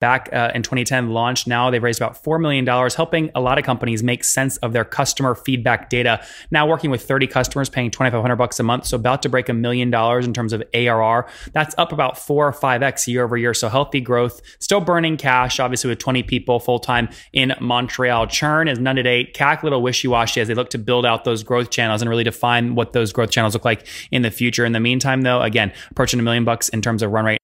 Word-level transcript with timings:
back 0.00 0.30
uh, 0.32 0.50
in 0.54 0.62
2010 0.62 1.10
launched. 1.10 1.46
Now 1.46 1.70
they've 1.70 1.82
raised 1.82 2.00
about 2.00 2.22
$4 2.22 2.40
million 2.40 2.66
helping 2.66 3.30
a 3.34 3.40
lot 3.40 3.58
of 3.58 3.64
companies 3.64 4.02
make 4.02 4.24
sense 4.24 4.56
of 4.58 4.72
their 4.72 4.84
customer 4.84 5.34
feedback 5.34 5.90
data. 5.90 6.24
Now 6.50 6.66
working 6.66 6.90
with 6.90 7.02
30 7.06 7.26
customers 7.26 7.68
paying 7.68 7.90
2500 7.90 8.36
bucks 8.36 8.58
a 8.58 8.62
month 8.62 8.86
so 8.86 8.96
about 8.96 9.22
to 9.22 9.28
break 9.28 9.48
a 9.48 9.54
million 9.54 9.90
dollars 9.90 10.26
in 10.26 10.32
terms 10.32 10.52
of 10.52 10.62
arr 10.74 11.28
that's 11.52 11.74
up 11.76 11.92
about 11.92 12.18
4 12.18 12.48
or 12.48 12.52
5x 12.52 13.06
year 13.06 13.24
over 13.24 13.36
year 13.36 13.52
so 13.52 13.68
healthy 13.68 14.00
growth. 14.00 14.40
Still 14.58 14.80
burning 14.80 15.16
cash 15.16 15.60
obviously 15.60 15.88
with 15.88 15.98
20 15.98 16.22
people 16.22 16.58
full-time 16.58 17.08
in 17.32 17.54
montreal. 17.60 18.26
Churn 18.26 18.68
is 18.68 18.78
none 18.78 18.96
to 18.96 19.02
date 19.02 19.34
cac 19.34 19.62
little 19.62 19.82
wishy-washy 19.82 20.40
as 20.40 20.48
they 20.48 20.54
look 20.54 20.70
to 20.70 20.78
build 20.78 21.04
out 21.04 21.24
those 21.24 21.42
growth 21.42 21.70
channels 21.70 22.00
and 22.00 22.08
really 22.08 22.24
define 22.24 22.74
what 22.74 22.94
those 22.94 23.12
growth 23.12 23.30
channels 23.30 23.54
look 23.54 23.64
like 23.64 23.86
in 24.10 24.22
the 24.22 24.30
future. 24.30 24.64
In 24.64 24.72
the 24.72 24.80
meantime 24.80 25.22
though 25.22 25.42
again 25.42 25.72
approaching 25.90 26.18
a 26.18 26.22
million 26.22 26.44
bucks 26.44 26.70
in 26.70 26.80
terms 26.80 27.02
of 27.02 27.10
run 27.10 27.26
rate 27.26 27.39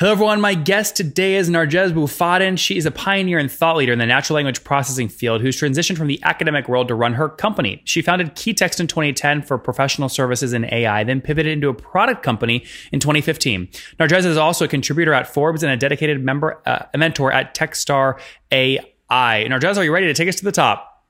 Hello, 0.00 0.12
everyone. 0.12 0.40
My 0.40 0.54
guest 0.54 0.96
today 0.96 1.34
is 1.34 1.50
Narges 1.50 1.92
Boufaden. 1.92 2.56
She 2.56 2.78
is 2.78 2.86
a 2.86 2.90
pioneer 2.90 3.38
and 3.38 3.52
thought 3.52 3.76
leader 3.76 3.92
in 3.92 3.98
the 3.98 4.06
natural 4.06 4.36
language 4.36 4.64
processing 4.64 5.10
field 5.10 5.42
who's 5.42 5.60
transitioned 5.60 5.98
from 5.98 6.06
the 6.06 6.18
academic 6.22 6.70
world 6.70 6.88
to 6.88 6.94
run 6.94 7.12
her 7.12 7.28
company. 7.28 7.82
She 7.84 8.00
founded 8.00 8.34
Keatext 8.34 8.80
in 8.80 8.86
2010 8.86 9.42
for 9.42 9.58
professional 9.58 10.08
services 10.08 10.54
in 10.54 10.64
AI, 10.72 11.04
then 11.04 11.20
pivoted 11.20 11.52
into 11.52 11.68
a 11.68 11.74
product 11.74 12.22
company 12.22 12.64
in 12.92 12.98
2015. 12.98 13.68
Narges 13.98 14.24
is 14.24 14.38
also 14.38 14.64
a 14.64 14.68
contributor 14.68 15.12
at 15.12 15.26
Forbes 15.26 15.62
and 15.62 15.70
a 15.70 15.76
dedicated 15.76 16.24
member, 16.24 16.62
uh, 16.64 16.86
a 16.94 16.96
mentor 16.96 17.30
at 17.30 17.54
Techstar 17.54 18.18
AI. 18.50 18.86
Narges, 19.10 19.76
are 19.76 19.84
you 19.84 19.92
ready 19.92 20.06
to 20.06 20.14
take 20.14 20.30
us 20.30 20.36
to 20.36 20.44
the 20.46 20.50
top? 20.50 21.04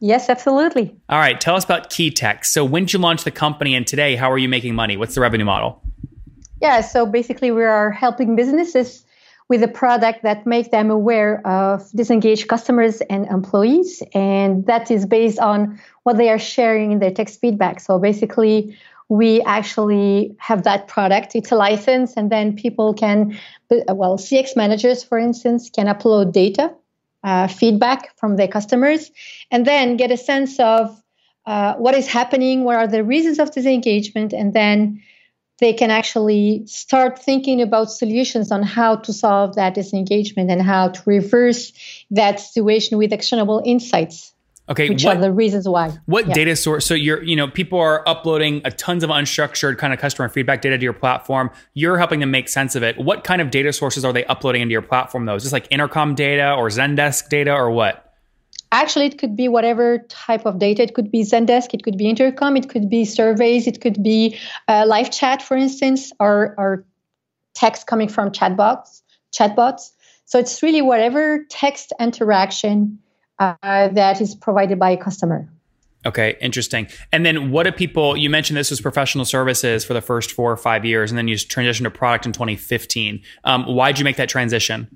Yes, 0.00 0.28
absolutely. 0.28 0.94
All 1.08 1.18
right. 1.18 1.40
Tell 1.40 1.56
us 1.56 1.64
about 1.64 1.88
Keatext. 1.88 2.44
So, 2.46 2.62
when 2.62 2.82
did 2.82 2.92
you 2.92 2.98
launch 2.98 3.24
the 3.24 3.30
company, 3.30 3.74
and 3.74 3.86
today, 3.86 4.16
how 4.16 4.30
are 4.30 4.36
you 4.36 4.50
making 4.50 4.74
money? 4.74 4.98
What's 4.98 5.14
the 5.14 5.22
revenue 5.22 5.46
model? 5.46 5.80
Yeah, 6.64 6.80
so 6.80 7.04
basically, 7.04 7.50
we 7.50 7.62
are 7.62 7.90
helping 7.90 8.36
businesses 8.36 9.04
with 9.50 9.62
a 9.62 9.68
product 9.68 10.22
that 10.22 10.46
makes 10.46 10.68
them 10.68 10.90
aware 10.90 11.46
of 11.46 11.92
disengaged 11.92 12.48
customers 12.48 13.02
and 13.10 13.26
employees. 13.26 14.02
And 14.14 14.64
that 14.64 14.90
is 14.90 15.04
based 15.04 15.38
on 15.38 15.78
what 16.04 16.16
they 16.16 16.30
are 16.30 16.38
sharing 16.38 16.90
in 16.92 17.00
their 17.00 17.10
text 17.10 17.38
feedback. 17.38 17.80
So 17.80 17.98
basically, 17.98 18.74
we 19.10 19.42
actually 19.42 20.34
have 20.38 20.62
that 20.62 20.88
product. 20.88 21.36
It's 21.36 21.52
a 21.52 21.54
license, 21.56 22.14
and 22.16 22.32
then 22.32 22.56
people 22.56 22.94
can, 22.94 23.38
well, 23.70 24.16
CX 24.16 24.56
managers, 24.56 25.04
for 25.04 25.18
instance, 25.18 25.68
can 25.68 25.84
upload 25.84 26.32
data, 26.32 26.72
uh, 27.24 27.46
feedback 27.46 28.16
from 28.16 28.36
their 28.36 28.48
customers, 28.48 29.10
and 29.50 29.66
then 29.66 29.98
get 29.98 30.10
a 30.10 30.16
sense 30.16 30.58
of 30.58 30.98
uh, 31.44 31.74
what 31.74 31.94
is 31.94 32.06
happening, 32.06 32.64
what 32.64 32.76
are 32.76 32.86
the 32.86 33.04
reasons 33.04 33.38
of 33.38 33.50
disengagement, 33.50 34.32
and 34.32 34.54
then 34.54 35.02
they 35.58 35.72
can 35.72 35.90
actually 35.90 36.64
start 36.66 37.18
thinking 37.18 37.62
about 37.62 37.90
solutions 37.90 38.50
on 38.50 38.62
how 38.62 38.96
to 38.96 39.12
solve 39.12 39.54
that 39.56 39.74
disengagement 39.74 40.50
and 40.50 40.60
how 40.62 40.88
to 40.88 41.02
reverse 41.06 41.72
that 42.10 42.40
situation 42.40 42.98
with 42.98 43.12
actionable 43.12 43.62
insights. 43.64 44.32
Okay, 44.66 44.88
which 44.88 45.04
what, 45.04 45.18
are 45.18 45.20
the 45.20 45.30
reasons 45.30 45.68
why? 45.68 45.92
What 46.06 46.26
yeah. 46.26 46.34
data 46.34 46.56
source? 46.56 46.86
So 46.86 46.94
you're, 46.94 47.22
you 47.22 47.36
know, 47.36 47.48
people 47.48 47.78
are 47.78 48.06
uploading 48.08 48.62
a 48.64 48.70
tons 48.70 49.04
of 49.04 49.10
unstructured 49.10 49.76
kind 49.76 49.92
of 49.92 49.98
customer 49.98 50.30
feedback 50.30 50.62
data 50.62 50.78
to 50.78 50.82
your 50.82 50.94
platform. 50.94 51.50
You're 51.74 51.98
helping 51.98 52.20
them 52.20 52.30
make 52.30 52.48
sense 52.48 52.74
of 52.74 52.82
it. 52.82 52.96
What 52.96 53.24
kind 53.24 53.42
of 53.42 53.50
data 53.50 53.74
sources 53.74 54.06
are 54.06 54.12
they 54.12 54.24
uploading 54.24 54.62
into 54.62 54.72
your 54.72 54.82
platform? 54.82 55.26
Though, 55.26 55.34
is 55.34 55.42
this 55.42 55.52
like 55.52 55.68
intercom 55.70 56.14
data 56.14 56.54
or 56.54 56.68
Zendesk 56.68 57.28
data 57.28 57.52
or 57.52 57.70
what? 57.70 58.03
Actually, 58.74 59.06
it 59.06 59.18
could 59.18 59.36
be 59.36 59.46
whatever 59.46 59.98
type 60.08 60.44
of 60.46 60.58
data. 60.58 60.82
It 60.82 60.94
could 60.94 61.08
be 61.12 61.22
Zendesk, 61.22 61.72
it 61.74 61.84
could 61.84 61.96
be 61.96 62.08
Intercom, 62.08 62.56
it 62.56 62.68
could 62.68 62.90
be 62.90 63.04
surveys, 63.04 63.68
it 63.68 63.80
could 63.80 64.02
be 64.02 64.36
uh, 64.66 64.84
live 64.84 65.12
chat, 65.12 65.42
for 65.42 65.56
instance, 65.56 66.10
or, 66.18 66.56
or 66.58 66.84
text 67.54 67.86
coming 67.86 68.08
from 68.08 68.32
chatbots. 68.32 69.02
Chatbots. 69.32 69.92
So 70.24 70.40
it's 70.40 70.60
really 70.60 70.82
whatever 70.82 71.44
text 71.48 71.92
interaction 72.00 72.98
uh, 73.38 73.54
that 73.62 74.20
is 74.20 74.34
provided 74.34 74.80
by 74.80 74.90
a 74.90 74.96
customer. 74.96 75.48
Okay, 76.04 76.36
interesting. 76.40 76.88
And 77.12 77.24
then 77.24 77.52
what 77.52 77.62
do 77.62 77.70
people, 77.70 78.16
you 78.16 78.28
mentioned 78.28 78.56
this 78.56 78.70
was 78.70 78.80
professional 78.80 79.24
services 79.24 79.84
for 79.84 79.94
the 79.94 80.02
first 80.02 80.32
four 80.32 80.50
or 80.50 80.56
five 80.56 80.84
years, 80.84 81.12
and 81.12 81.16
then 81.16 81.28
you 81.28 81.36
transitioned 81.36 81.84
to 81.84 81.92
product 81.92 82.26
in 82.26 82.32
2015. 82.32 83.22
Um, 83.44 83.66
why'd 83.66 84.00
you 84.00 84.04
make 84.04 84.16
that 84.16 84.28
transition? 84.28 84.88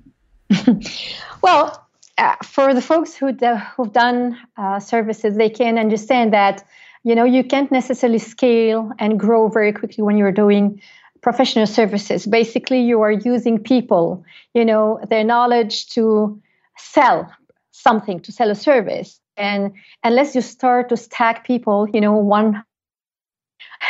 well, 1.41 1.88
uh, 2.19 2.35
for 2.43 2.73
the 2.73 2.81
folks 2.81 3.15
who 3.15 3.27
who've 3.75 3.93
done 3.93 4.37
uh, 4.57 4.79
services, 4.79 5.37
they 5.37 5.49
can 5.49 5.77
understand 5.77 6.33
that 6.33 6.63
you 7.03 7.15
know 7.15 7.23
you 7.23 7.43
can't 7.43 7.71
necessarily 7.71 8.19
scale 8.19 8.91
and 8.99 9.19
grow 9.19 9.47
very 9.47 9.71
quickly 9.71 10.03
when 10.03 10.17
you're 10.17 10.33
doing 10.33 10.81
professional 11.21 11.65
services. 11.65 12.25
Basically, 12.25 12.81
you 12.81 13.01
are 13.01 13.11
using 13.11 13.57
people, 13.57 14.23
you 14.53 14.65
know, 14.65 14.99
their 15.09 15.23
knowledge 15.23 15.87
to 15.89 16.41
sell 16.77 17.31
something, 17.71 18.19
to 18.19 18.31
sell 18.33 18.51
a 18.51 18.55
service, 18.55 19.21
and 19.37 19.71
unless 20.03 20.35
you 20.35 20.41
start 20.41 20.89
to 20.89 20.97
stack 20.97 21.47
people, 21.47 21.87
you 21.93 22.01
know, 22.01 22.15
one 22.17 22.61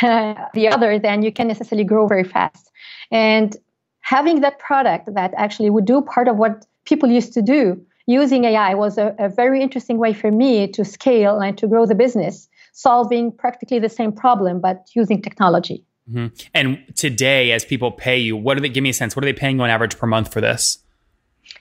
the 0.00 0.68
other, 0.70 1.00
then 1.00 1.22
you 1.22 1.32
can 1.32 1.48
necessarily 1.48 1.84
grow 1.84 2.06
very 2.06 2.24
fast. 2.24 2.70
And 3.10 3.56
having 4.02 4.40
that 4.42 4.60
product 4.60 5.12
that 5.14 5.34
actually 5.36 5.70
would 5.70 5.84
do 5.84 6.00
part 6.00 6.28
of 6.28 6.36
what 6.36 6.64
people 6.84 7.08
used 7.10 7.32
to 7.34 7.42
do 7.42 7.84
using 8.10 8.44
AI 8.44 8.74
was 8.74 8.98
a, 8.98 9.14
a 9.18 9.28
very 9.28 9.62
interesting 9.62 9.98
way 9.98 10.12
for 10.12 10.30
me 10.30 10.68
to 10.68 10.84
scale 10.84 11.38
and 11.40 11.56
to 11.58 11.66
grow 11.66 11.86
the 11.86 11.94
business, 11.94 12.48
solving 12.72 13.32
practically 13.32 13.78
the 13.78 13.88
same 13.88 14.12
problem, 14.12 14.60
but 14.60 14.88
using 14.94 15.22
technology. 15.22 15.84
Mm-hmm. 16.10 16.34
And 16.54 16.82
today, 16.96 17.52
as 17.52 17.64
people 17.64 17.92
pay 17.92 18.18
you, 18.18 18.36
what 18.36 18.54
do 18.54 18.60
they 18.60 18.68
give 18.68 18.82
me 18.82 18.90
a 18.90 18.94
sense? 18.94 19.14
What 19.14 19.24
are 19.24 19.26
they 19.26 19.32
paying 19.32 19.56
you 19.56 19.62
on 19.62 19.70
average 19.70 19.96
per 19.96 20.06
month 20.06 20.32
for 20.32 20.40
this? 20.40 20.78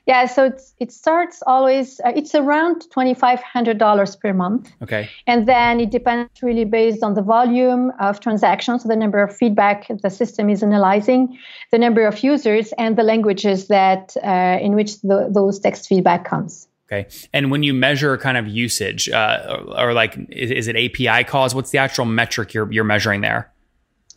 Yeah, 0.09 0.25
so 0.25 0.46
it's, 0.46 0.74
it 0.80 0.92
starts 0.92 1.44
always, 1.46 2.00
uh, 2.00 2.12
it's 2.16 2.34
around 2.34 2.81
$2,500 2.90 4.20
per 4.20 4.34
month. 4.34 4.72
Okay. 4.81 5.08
And 5.28 5.47
then 5.47 5.80
it 5.80 5.92
depends 5.92 6.42
really 6.42 6.66
based 6.66 7.03
on 7.03 7.14
the 7.14 7.22
volume 7.22 7.92
of 8.00 8.19
transactions, 8.19 8.81
so 8.81 8.90
the 8.90 8.96
number 8.96 9.22
of 9.22 9.38
feedback 9.38 9.86
the 10.02 10.09
system 10.09 10.50
is 10.50 10.64
analyzing, 10.64 11.38
the 11.69 11.78
number 11.78 12.08
of 12.08 12.24
users, 12.24 12.74
and 12.80 12.98
the 12.98 13.03
languages 13.03 13.68
that 13.68 14.18
uh, 14.24 14.58
in 14.59 14.74
which 14.74 15.00
the, 15.02 15.30
those 15.30 15.59
text 15.59 15.88
feedback 15.88 16.25
comes. 16.25 16.68
Okay. 16.92 17.08
And 17.31 17.52
when 17.52 17.62
you 17.62 17.75
measure 17.75 18.18
kind 18.18 18.36
of 18.36 18.48
usage, 18.48 19.09
uh, 19.09 19.58
or, 19.78 19.90
or, 19.90 19.94
like, 19.94 20.18
is, 20.30 20.50
is, 20.50 20.68
it 20.68 20.75
API 20.75 21.24
calls? 21.24 21.53
What's 21.53 21.69
the 21.69 21.78
actual 21.78 22.06
metric 22.06 22.56
you're, 22.56 22.72
you're 22.72 22.84
measuring 22.84 23.22
there? 23.22 23.52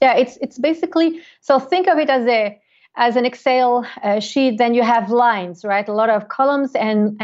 Yeah, 0.01 0.17
it's 0.17 0.39
it's 0.41 0.59
basically 0.59 1.21
so 1.43 1.61
think 1.61 1.87
of 1.87 1.99
it 1.99 2.11
as 2.11 2.27
a 2.27 2.59
as 2.97 3.17
an 3.17 3.25
Excel 3.25 3.87
uh, 4.03 4.21
sheet, 4.21 4.59
then 4.59 4.75
you 4.75 4.83
have 4.83 5.11
lines, 5.11 5.65
right? 5.65 5.89
A 5.89 5.93
lot 5.93 6.11
of 6.11 6.29
columns 6.29 6.75
and 6.75 7.23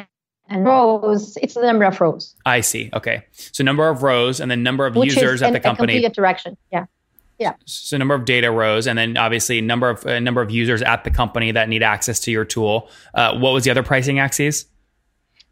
and 0.48 0.64
rows. 0.64 1.36
It's 1.42 1.54
the 1.54 1.62
number 1.62 1.84
of 1.84 2.00
rows. 2.00 2.34
I 2.46 2.62
see. 2.62 2.90
Okay, 2.94 3.24
so 3.34 3.62
number 3.62 3.88
of 3.88 4.02
rows 4.02 4.40
and 4.40 4.50
then 4.50 4.62
number 4.62 4.86
of 4.86 4.96
Which 4.96 5.14
users 5.14 5.42
at 5.42 5.52
the 5.52 5.60
company. 5.60 5.94
Complete 5.94 6.14
direction. 6.14 6.56
Yeah. 6.72 6.86
Yeah. 7.38 7.52
So 7.66 7.96
number 7.96 8.14
of 8.14 8.24
data 8.24 8.50
rows, 8.50 8.88
and 8.88 8.98
then 8.98 9.16
obviously 9.16 9.60
number 9.60 9.90
of 9.90 10.04
uh, 10.04 10.18
number 10.18 10.42
of 10.42 10.50
users 10.50 10.82
at 10.82 11.04
the 11.04 11.10
company 11.10 11.52
that 11.52 11.68
need 11.68 11.82
access 11.82 12.18
to 12.20 12.32
your 12.32 12.44
tool. 12.44 12.90
Uh, 13.14 13.38
what 13.38 13.52
was 13.52 13.64
the 13.64 13.70
other 13.70 13.84
pricing 13.84 14.18
axes? 14.18 14.66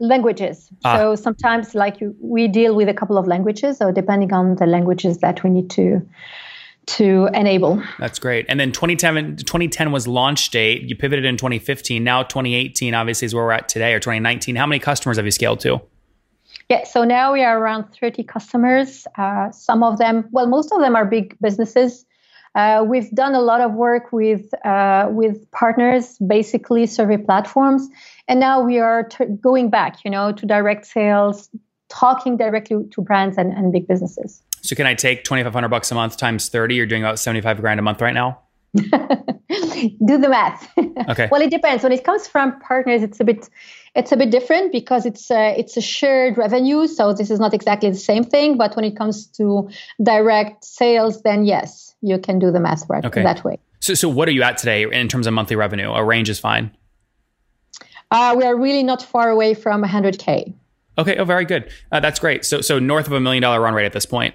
Languages. 0.00 0.69
Ah. 0.84 0.97
So 0.97 1.15
sometimes, 1.15 1.75
like 1.75 2.00
you, 2.00 2.15
we 2.21 2.49
deal 2.49 2.75
with 2.75 2.88
a 2.88 2.94
couple 2.94 3.16
of 3.16 3.26
languages. 3.28 3.78
So 3.78 3.93
depending 3.93 4.32
on 4.32 4.56
the 4.56 4.66
languages 4.66 5.19
that 5.19 5.44
we 5.44 5.50
need 5.50 5.71
to 5.71 6.06
to 6.86 7.28
enable. 7.34 7.82
That's 7.98 8.19
great. 8.19 8.47
And 8.48 8.60
then 8.60 8.72
2010, 8.72 9.36
2010 9.38 9.92
was 9.92 10.06
launch 10.06 10.50
date. 10.50 10.82
You 10.82 10.97
pivoted 10.97 11.24
in 11.24 11.36
2015. 11.36 12.02
Now 12.02 12.22
2018 12.22 12.94
obviously 12.94 13.26
is 13.26 13.34
where 13.34 13.44
we're 13.44 13.52
at 13.52 13.69
today 13.69 13.92
or 13.92 13.98
2019. 13.98 14.56
How 14.56 14.66
many 14.66 14.78
customers 14.78 15.16
have 15.16 15.26
you 15.26 15.32
scaled 15.32 15.60
to? 15.60 15.80
Yeah, 16.69 16.84
so 16.84 17.04
now 17.04 17.32
we 17.32 17.42
are 17.42 17.58
around 17.58 17.92
30 18.00 18.25
customers. 18.25 19.06
Uh, 19.16 19.50
some 19.50 19.82
of 19.82 19.98
them, 19.98 20.28
well, 20.32 20.46
most 20.46 20.72
of 20.72 20.80
them 20.80 20.96
are 20.96 21.04
big 21.04 21.36
businesses. 21.41 22.04
Uh, 22.56 22.84
we've 22.88 23.10
done 23.10 23.34
a 23.34 23.41
lot 23.41 23.60
of 23.60 23.75
work 23.75 24.12
with 24.12 24.48
uh, 24.64 25.08
with 25.10 25.48
partners, 25.50 26.16
basically 26.26 26.86
survey 26.86 27.19
platforms, 27.19 27.86
and 28.28 28.40
now 28.40 28.62
we 28.62 28.78
are 28.78 29.02
t- 29.02 29.26
going 29.26 29.69
back, 29.69 30.02
you 30.06 30.11
know, 30.11 30.32
to 30.32 30.46
direct 30.46 30.87
sales, 30.87 31.50
talking 31.90 32.38
directly 32.38 32.82
to 32.90 33.02
brands 33.02 33.37
and, 33.37 33.52
and 33.52 33.72
big 33.72 33.87
businesses. 33.87 34.43
So 34.66 34.74
can 34.74 34.84
I 34.84 34.94
take 34.94 35.22
2500 35.22 35.68
bucks 35.68 35.92
a 35.92 35.94
month 35.94 36.16
times 36.16 36.48
30? 36.48 36.74
You're 36.74 36.86
doing 36.86 37.04
about 37.04 37.20
75 37.20 37.60
grand 37.60 37.78
a 37.78 37.84
month 37.84 38.00
right 38.00 38.12
now? 38.12 38.40
Do 38.74 40.18
the 40.18 40.28
math. 40.28 40.68
Okay. 41.08 41.28
well, 41.32 41.40
it 41.40 41.50
depends. 41.50 41.84
When 41.84 41.92
it 41.92 42.02
comes 42.02 42.26
from 42.26 42.58
partners, 42.58 43.00
it's 43.00 43.20
a 43.20 43.24
bit 43.24 43.48
it's 43.94 44.10
a 44.10 44.16
bit 44.16 44.30
different 44.30 44.72
because 44.72 45.06
it's 45.06 45.30
a, 45.30 45.58
it's 45.58 45.76
a 45.76 45.80
shared 45.80 46.36
revenue. 46.36 46.86
So 46.88 47.14
this 47.14 47.30
is 47.30 47.38
not 47.38 47.54
exactly 47.54 47.88
the 47.88 47.96
same 47.96 48.24
thing. 48.24 48.58
But 48.58 48.74
when 48.74 48.84
it 48.84 48.96
comes 48.96 49.26
to 49.38 49.70
direct 50.02 50.64
sales, 50.64 51.22
then 51.22 51.44
yes, 51.46 51.94
you 52.02 52.18
can 52.18 52.40
do 52.40 52.50
the 52.50 52.60
math 52.60 52.90
right 52.90 53.04
okay. 53.04 53.22
that 53.22 53.44
way. 53.44 53.60
So 53.78 53.94
so 53.94 54.08
what 54.08 54.28
are 54.28 54.32
you 54.32 54.42
at 54.42 54.58
today 54.58 54.82
in 54.82 55.06
terms 55.06 55.28
of 55.28 55.32
monthly 55.32 55.54
revenue? 55.54 55.92
A 55.92 56.04
range 56.04 56.28
is 56.28 56.40
fine. 56.40 56.76
Uh, 58.10 58.34
we 58.36 58.44
are 58.44 58.56
really 58.56 58.82
not 58.82 59.00
far 59.00 59.30
away 59.30 59.54
from 59.54 59.84
100k. 59.84 60.52
Okay. 60.98 61.16
Oh, 61.16 61.24
very 61.24 61.44
good. 61.44 61.70
Uh, 61.92 62.00
that's 62.00 62.18
great. 62.18 62.44
So 62.44 62.60
so 62.60 62.80
north 62.80 63.06
of 63.06 63.12
a 63.12 63.20
million 63.20 63.42
dollar 63.42 63.60
run 63.60 63.72
rate 63.72 63.86
at 63.86 63.92
this 63.92 64.06
point 64.06 64.34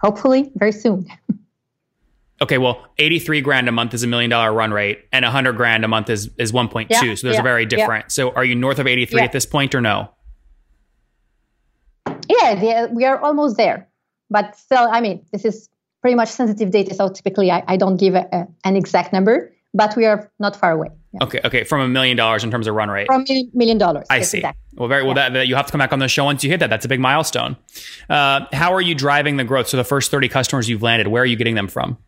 hopefully 0.00 0.50
very 0.56 0.72
soon. 0.72 1.06
Okay, 2.42 2.56
well, 2.56 2.86
83 2.98 3.42
grand 3.42 3.68
a 3.68 3.72
month 3.72 3.92
is 3.92 4.02
a 4.02 4.06
million 4.06 4.30
dollar 4.30 4.52
run 4.52 4.72
rate 4.72 5.04
and 5.12 5.24
100 5.24 5.52
grand 5.56 5.84
a 5.84 5.88
month 5.88 6.08
is 6.08 6.30
is 6.38 6.52
1.2. 6.52 6.86
Yeah, 6.88 7.14
so 7.14 7.26
those 7.26 7.34
yeah, 7.34 7.40
a 7.40 7.42
very 7.42 7.66
different. 7.66 8.04
yeah. 8.04 8.08
So 8.08 8.30
are 8.30 8.44
you 8.44 8.54
north 8.54 8.78
of 8.78 8.86
83 8.86 9.18
Yeah. 9.18 9.24
at 9.24 9.32
this 9.32 9.44
point 9.44 9.74
or 9.74 9.80
no? 9.80 10.10
Yeah, 12.28 12.86
we 12.86 13.04
are 13.04 13.20
almost 13.20 13.56
there. 13.56 13.88
But 14.30 14.56
still, 14.56 14.88
I 14.90 15.00
mean, 15.00 15.26
this 15.32 15.44
is 15.44 15.68
pretty 16.00 16.14
much 16.14 16.28
sensitive 16.28 16.70
data. 16.70 16.94
So 16.94 17.08
typically, 17.08 17.50
I, 17.50 17.62
I 17.66 17.76
don't 17.76 17.96
give 17.96 18.14
a, 18.14 18.26
a, 18.32 18.48
an 18.64 18.76
exact 18.76 19.12
number, 19.12 19.52
but 19.74 19.96
we 19.96 20.04
are 20.04 20.30
not 20.38 20.56
far 20.56 20.72
away. 20.72 20.88
Yeah. 21.12 21.24
Okay, 21.24 21.40
okay, 21.44 21.64
from 21.64 21.80
a 21.80 21.88
million 21.88 22.16
dollars 22.16 22.44
in 22.44 22.50
terms 22.50 22.66
of 22.66 22.74
run 22.74 22.88
rate. 22.88 23.06
From 23.06 23.24
a 23.28 23.44
million, 23.52 23.78
dollars. 23.78 24.06
I 24.10 24.18
Yes, 24.18 24.30
see. 24.30 24.38
exactly. 24.38 24.60
Well, 24.74 24.88
very 24.88 25.02
well. 25.02 25.10
Yeah. 25.16 25.28
That, 25.28 25.32
that 25.34 25.46
you 25.48 25.56
have 25.56 25.66
to 25.66 25.72
come 25.72 25.78
back 25.80 25.92
on 25.92 25.98
the 25.98 26.08
show 26.08 26.24
once 26.24 26.44
you 26.44 26.50
hit 26.50 26.60
that. 26.60 26.70
That's 26.70 26.84
a 26.84 26.88
big 26.88 27.00
milestone. 27.00 27.56
Uh, 28.08 28.46
how 28.52 28.72
are 28.72 28.80
you 28.80 28.94
driving 28.94 29.36
the 29.36 29.44
growth? 29.44 29.68
So 29.68 29.76
the 29.76 29.84
first 29.84 30.10
30 30.10 30.28
customers 30.28 30.68
you've 30.68 30.82
landed, 30.82 31.08
where 31.08 31.22
are 31.22 31.26
you 31.26 31.36
getting 31.36 31.54
them 31.56 31.68
from? 31.68 31.98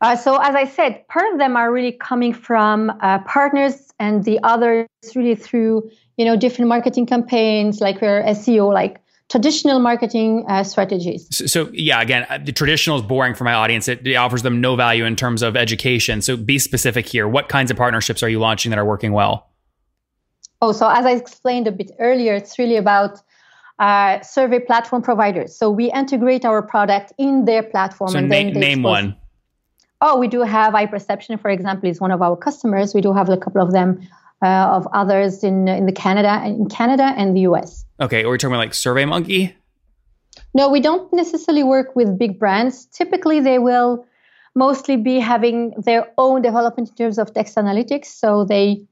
Uh, 0.00 0.16
so 0.16 0.36
as 0.40 0.54
I 0.54 0.64
said, 0.66 1.06
part 1.08 1.32
of 1.32 1.38
them 1.38 1.56
are 1.56 1.72
really 1.72 1.92
coming 1.92 2.34
from 2.34 2.90
uh, 3.00 3.20
partners, 3.20 3.90
and 3.98 4.24
the 4.24 4.38
others 4.42 4.86
really 5.14 5.34
through 5.34 5.88
you 6.16 6.24
know 6.24 6.36
different 6.36 6.68
marketing 6.68 7.06
campaigns, 7.06 7.80
like 7.80 8.00
your 8.00 8.22
SEO, 8.24 8.72
like 8.72 9.00
traditional 9.30 9.78
marketing 9.80 10.44
uh, 10.48 10.62
strategies. 10.62 11.26
So, 11.30 11.46
so 11.46 11.70
yeah, 11.72 12.00
again, 12.00 12.26
uh, 12.28 12.38
the 12.38 12.52
traditional 12.52 12.96
is 12.96 13.02
boring 13.02 13.34
for 13.34 13.44
my 13.44 13.54
audience. 13.54 13.88
It, 13.88 14.06
it 14.06 14.14
offers 14.14 14.42
them 14.42 14.60
no 14.60 14.76
value 14.76 15.04
in 15.04 15.16
terms 15.16 15.42
of 15.42 15.56
education. 15.56 16.22
So 16.22 16.36
be 16.36 16.58
specific 16.58 17.06
here. 17.06 17.26
What 17.26 17.48
kinds 17.48 17.70
of 17.70 17.76
partnerships 17.76 18.22
are 18.22 18.28
you 18.28 18.38
launching 18.38 18.70
that 18.70 18.78
are 18.78 18.84
working 18.84 19.12
well? 19.12 19.48
Oh, 20.60 20.72
so 20.72 20.88
as 20.88 21.04
I 21.04 21.12
explained 21.12 21.66
a 21.66 21.72
bit 21.72 21.90
earlier, 21.98 22.34
it's 22.34 22.58
really 22.58 22.76
about 22.76 23.20
uh, 23.78 24.20
survey 24.20 24.60
platform 24.60 25.02
providers. 25.02 25.56
So 25.56 25.70
we 25.70 25.90
integrate 25.92 26.44
our 26.44 26.62
product 26.62 27.12
in 27.18 27.44
their 27.44 27.62
platform. 27.62 28.10
So 28.10 28.18
and 28.18 28.28
na- 28.28 28.34
then 28.36 28.52
name 28.52 28.82
one. 28.82 29.16
Oh, 30.00 30.18
we 30.18 30.28
do 30.28 30.42
have 30.42 30.74
iPerception, 30.74 31.40
for 31.40 31.50
example, 31.50 31.88
is 31.88 32.00
one 32.00 32.10
of 32.10 32.20
our 32.20 32.36
customers. 32.36 32.94
We 32.94 33.00
do 33.00 33.12
have 33.12 33.28
a 33.28 33.36
couple 33.36 33.62
of 33.62 33.72
them 33.72 34.06
uh, 34.42 34.46
of 34.46 34.86
others 34.92 35.42
in 35.42 35.66
in 35.66 35.86
the 35.86 35.92
Canada 35.92 36.42
in 36.44 36.68
Canada 36.68 37.14
and 37.16 37.34
the 37.34 37.40
US. 37.40 37.83
Okay, 38.00 38.24
or 38.24 38.30
we're 38.30 38.38
talking 38.38 38.54
about 38.54 38.58
like 38.58 38.72
SurveyMonkey. 38.72 39.54
No, 40.52 40.68
we 40.68 40.80
don't 40.80 41.12
necessarily 41.12 41.62
work 41.62 41.94
with 41.94 42.18
big 42.18 42.38
brands. 42.38 42.86
Typically, 42.86 43.40
they 43.40 43.58
will 43.58 44.06
mostly 44.54 44.96
be 44.96 45.18
having 45.20 45.74
their 45.78 46.06
own 46.18 46.42
development 46.42 46.88
in 46.88 46.94
terms 46.94 47.18
of 47.18 47.32
text 47.34 47.56
analytics. 47.56 48.06
So 48.06 48.44
they 48.44 48.84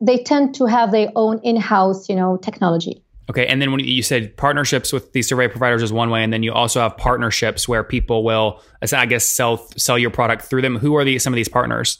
they 0.00 0.18
tend 0.18 0.54
to 0.54 0.66
have 0.66 0.92
their 0.92 1.10
own 1.16 1.40
in-house, 1.42 2.08
you 2.08 2.14
know, 2.14 2.36
technology. 2.36 3.02
Okay, 3.28 3.46
and 3.46 3.60
then 3.60 3.72
when 3.72 3.80
you 3.80 4.02
said 4.02 4.36
partnerships 4.36 4.92
with 4.92 5.12
these 5.12 5.28
survey 5.28 5.48
providers 5.48 5.82
is 5.82 5.92
one 5.92 6.10
way, 6.10 6.22
and 6.22 6.32
then 6.32 6.42
you 6.42 6.52
also 6.52 6.80
have 6.80 6.96
partnerships 6.96 7.66
where 7.66 7.82
people 7.82 8.22
will, 8.22 8.60
I 8.92 9.06
guess, 9.06 9.26
sell 9.26 9.58
sell 9.76 9.98
your 9.98 10.10
product 10.10 10.42
through 10.42 10.62
them. 10.62 10.76
Who 10.76 10.94
are 10.96 11.04
these 11.04 11.22
some 11.22 11.32
of 11.32 11.36
these 11.36 11.48
partners? 11.48 11.98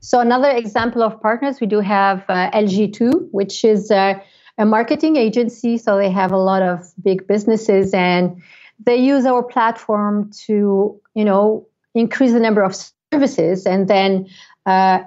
So 0.00 0.20
another 0.20 0.50
example 0.50 1.02
of 1.02 1.20
partners, 1.20 1.60
we 1.60 1.66
do 1.66 1.80
have 1.80 2.24
uh, 2.28 2.50
LG2, 2.52 3.28
which 3.32 3.64
is 3.64 3.90
uh, 3.90 4.20
a 4.58 4.64
marketing 4.64 5.16
agency. 5.16 5.78
So 5.78 5.96
they 5.96 6.10
have 6.10 6.32
a 6.32 6.38
lot 6.38 6.62
of 6.62 6.90
big 7.02 7.26
businesses, 7.26 7.92
and 7.92 8.42
they 8.84 8.96
use 8.96 9.26
our 9.26 9.42
platform 9.42 10.30
to, 10.46 11.00
you 11.14 11.24
know, 11.24 11.66
increase 11.94 12.32
the 12.32 12.40
number 12.40 12.62
of 12.62 12.76
services, 13.12 13.66
and 13.66 13.88
then 13.88 14.28
uh, 14.66 15.00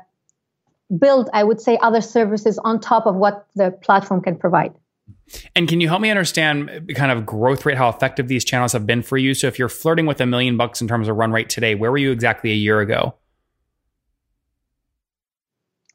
build, 0.97 1.29
I 1.33 1.43
would 1.43 1.61
say, 1.61 1.77
other 1.81 2.01
services 2.01 2.57
on 2.59 2.79
top 2.79 3.05
of 3.05 3.15
what 3.15 3.47
the 3.55 3.71
platform 3.71 4.21
can 4.21 4.37
provide. 4.37 4.73
And 5.55 5.67
can 5.67 5.79
you 5.79 5.87
help 5.87 6.01
me 6.01 6.09
understand 6.09 6.91
kind 6.95 7.11
of 7.11 7.25
growth 7.25 7.65
rate, 7.65 7.77
how 7.77 7.89
effective 7.89 8.27
these 8.27 8.43
channels 8.43 8.73
have 8.73 8.87
been 8.87 9.03
for 9.03 9.17
you? 9.17 9.35
So 9.35 9.47
if 9.47 9.59
you're 9.59 9.69
flirting 9.69 10.07
with 10.07 10.19
a 10.21 10.25
million 10.25 10.57
bucks 10.57 10.81
in 10.81 10.87
terms 10.87 11.07
of 11.07 11.17
run 11.17 11.31
rate 11.31 11.49
today, 11.49 11.75
where 11.75 11.91
were 11.91 11.97
you 11.97 12.11
exactly 12.11 12.51
a 12.51 12.55
year 12.55 12.79
ago? 12.79 13.15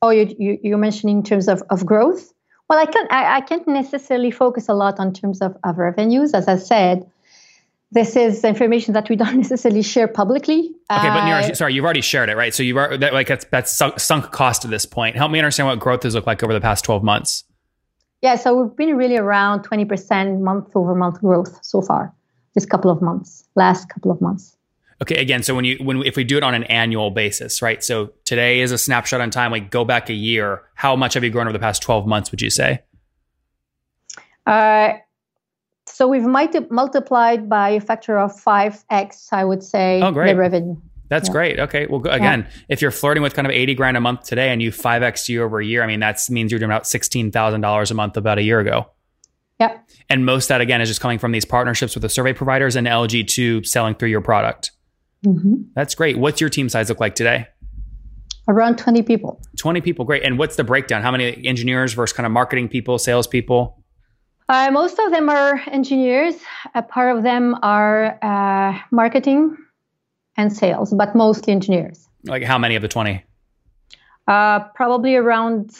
Oh, 0.02 0.10
you, 0.10 0.34
you, 0.38 0.58
you're 0.62 0.78
mentioning 0.78 1.18
in 1.18 1.22
terms 1.24 1.48
of, 1.48 1.62
of 1.70 1.84
growth? 1.84 2.32
Well, 2.68 2.78
I 2.78 2.86
can't, 2.86 3.12
I, 3.12 3.36
I 3.36 3.40
can't 3.42 3.66
necessarily 3.68 4.30
focus 4.30 4.68
a 4.68 4.74
lot 4.74 4.98
on 4.98 5.12
terms 5.12 5.40
of, 5.42 5.56
of 5.64 5.78
revenues. 5.78 6.32
As 6.32 6.48
I 6.48 6.56
said, 6.56 7.08
this 7.92 8.16
is 8.16 8.42
information 8.42 8.94
that 8.94 9.08
we 9.08 9.16
don't 9.22 9.36
necessarily 9.36 9.82
share 9.82 10.08
publicly. 10.08 10.60
Okay, 10.90 11.08
but 11.08 11.22
Uh, 11.22 11.26
Nira, 11.26 11.56
sorry, 11.56 11.74
you've 11.74 11.84
already 11.84 12.00
shared 12.00 12.28
it, 12.28 12.36
right? 12.36 12.54
So 12.54 12.62
you 12.62 12.78
are 12.78 12.96
that, 12.96 13.12
like 13.12 13.28
that's 13.28 13.44
that's 13.46 13.72
sunk, 13.72 14.00
sunk 14.00 14.30
cost 14.32 14.64
at 14.64 14.70
this 14.70 14.86
point. 14.86 15.16
Help 15.16 15.30
me 15.30 15.38
understand 15.38 15.68
what 15.68 15.78
growth 15.78 16.02
has 16.02 16.14
looked 16.14 16.26
like 16.26 16.42
over 16.42 16.52
the 16.52 16.60
past 16.60 16.84
12 16.84 17.02
months. 17.02 17.44
yeah, 18.22 18.36
so 18.36 18.62
we've 18.62 18.76
been 18.76 18.96
really 18.96 19.18
around 19.18 19.68
20% 19.68 20.40
month 20.40 20.74
over 20.74 20.94
month 20.94 21.20
growth 21.20 21.58
so 21.62 21.82
far, 21.82 22.12
this 22.54 22.64
couple 22.64 22.90
of 22.90 23.02
months, 23.02 23.44
last 23.54 23.88
couple 23.90 24.10
of 24.10 24.20
months. 24.20 24.53
Okay, 25.02 25.16
again, 25.16 25.42
so 25.42 25.54
when 25.54 25.64
you 25.64 25.76
when 25.82 26.02
if 26.04 26.16
we 26.16 26.24
do 26.24 26.36
it 26.36 26.42
on 26.42 26.54
an 26.54 26.64
annual 26.64 27.10
basis, 27.10 27.60
right? 27.62 27.82
So 27.82 28.12
today 28.24 28.60
is 28.60 28.72
a 28.72 28.78
snapshot 28.78 29.20
in 29.20 29.30
time. 29.30 29.50
We 29.52 29.60
go 29.60 29.84
back 29.84 30.08
a 30.08 30.14
year. 30.14 30.62
How 30.74 30.94
much 30.96 31.14
have 31.14 31.24
you 31.24 31.30
grown 31.30 31.46
over 31.46 31.52
the 31.52 31.58
past 31.58 31.82
12 31.82 32.06
months? 32.06 32.30
Would 32.30 32.40
you 32.42 32.50
say? 32.50 32.82
Uh, 34.46 34.94
so 35.86 36.08
we've 36.08 36.22
multi- 36.22 36.66
multiplied 36.70 37.48
by 37.48 37.70
a 37.70 37.80
factor 37.80 38.18
of 38.18 38.32
5x, 38.32 39.28
I 39.32 39.44
would 39.44 39.62
say, 39.62 40.00
Oh, 40.02 40.10
great. 40.12 40.32
the 40.32 40.36
revenue. 40.38 40.76
That's 41.08 41.28
Yeah. 41.28 41.32
great. 41.32 41.60
Okay. 41.60 41.86
Well, 41.86 42.00
again, 42.08 42.46
if 42.68 42.80
you're 42.82 42.90
flirting 42.90 43.22
with 43.22 43.34
kind 43.34 43.46
of 43.46 43.52
80 43.52 43.74
grand 43.74 43.96
a 43.96 44.00
month 44.00 44.24
today 44.24 44.48
and 44.50 44.62
you 44.62 44.70
5x 44.72 45.28
year 45.28 45.44
over 45.44 45.60
a 45.60 45.64
year, 45.64 45.82
I 45.82 45.86
mean, 45.86 46.00
that 46.00 46.18
means 46.30 46.50
you're 46.50 46.58
doing 46.58 46.70
about 46.70 46.84
$16,000 46.86 47.90
a 47.90 47.94
month 47.94 48.16
about 48.16 48.38
a 48.38 48.42
year 48.42 48.58
ago. 48.60 48.86
Yep. 49.60 49.88
And 50.10 50.26
most 50.26 50.44
of 50.46 50.48
that, 50.48 50.60
again, 50.60 50.80
is 50.80 50.88
just 50.88 51.00
coming 51.00 51.18
from 51.18 51.32
these 51.32 51.44
partnerships 51.44 51.94
with 51.94 52.02
the 52.02 52.08
survey 52.08 52.32
providers 52.32 52.74
and 52.74 52.86
LG2 52.88 53.64
selling 53.64 53.94
through 53.94 54.08
your 54.08 54.20
product. 54.22 54.72
Hmm 55.24 55.62
That's 55.74 55.94
great. 55.94 56.18
What's 56.18 56.40
your 56.40 56.50
team 56.50 56.68
size 56.68 56.88
look 56.88 57.00
like 57.00 57.14
today? 57.14 57.48
Around 58.46 58.76
20 58.76 59.02
people. 59.02 59.40
20 59.58 59.80
people. 59.80 60.04
Great. 60.04 60.22
And 60.22 60.38
what's 60.38 60.56
the 60.56 60.64
breakdown? 60.64 61.02
How 61.02 61.10
many 61.10 61.46
engineers 61.46 61.94
versus 61.94 62.14
kind 62.14 62.26
of 62.26 62.32
marketing 62.32 62.68
people, 62.68 62.98
salespeople? 62.98 63.82
Uh, 64.50 64.70
most 64.70 64.98
of 64.98 65.10
them 65.10 65.30
are 65.30 65.62
engineers. 65.68 66.34
A 66.74 66.82
part 66.82 67.16
of 67.16 67.22
them 67.22 67.56
are 67.62 68.18
uh, 68.22 68.78
marketing 68.90 69.56
and 70.36 70.52
sales, 70.52 70.92
but 70.92 71.14
mostly 71.14 71.52
engineers. 71.52 72.06
Like 72.24 72.42
how 72.42 72.58
many 72.58 72.76
of 72.76 72.82
the 72.82 72.88
20? 72.88 73.24
Uh, 74.28 74.60
probably 74.74 75.16
around 75.16 75.74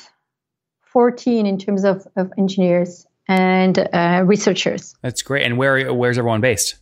14 0.87 1.44
in 1.44 1.58
terms 1.58 1.85
of, 1.85 2.06
of 2.17 2.32
engineers 2.38 3.06
and 3.29 3.79
uh, 3.93 4.23
researchers. 4.25 4.94
That's 5.02 5.23
great. 5.23 5.44
And 5.44 5.58
where 5.58 5.93
where's 5.93 6.19
everyone 6.19 6.41
based? 6.41 6.76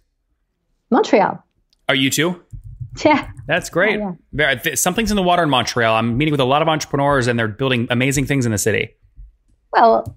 Montreal. 0.90 1.42
Are 1.92 1.94
you 1.94 2.08
too? 2.08 2.42
Yeah. 3.06 3.30
That's 3.46 3.70
great. 3.70 3.98
Oh, 4.00 4.16
th- 4.36 4.78
Something's 4.78 5.10
in 5.10 5.16
the 5.16 5.22
water 5.22 5.42
in 5.44 5.48
Montreal. 5.48 5.94
I'm 5.94 6.18
meeting 6.18 6.30
with 6.32 6.40
a 6.40 6.44
lot 6.44 6.60
of 6.60 6.68
entrepreneurs 6.68 7.26
and 7.26 7.38
they're 7.38 7.48
building 7.48 7.86
amazing 7.88 8.26
things 8.26 8.44
in 8.44 8.52
the 8.52 8.58
city. 8.58 8.94
Well, 9.72 10.14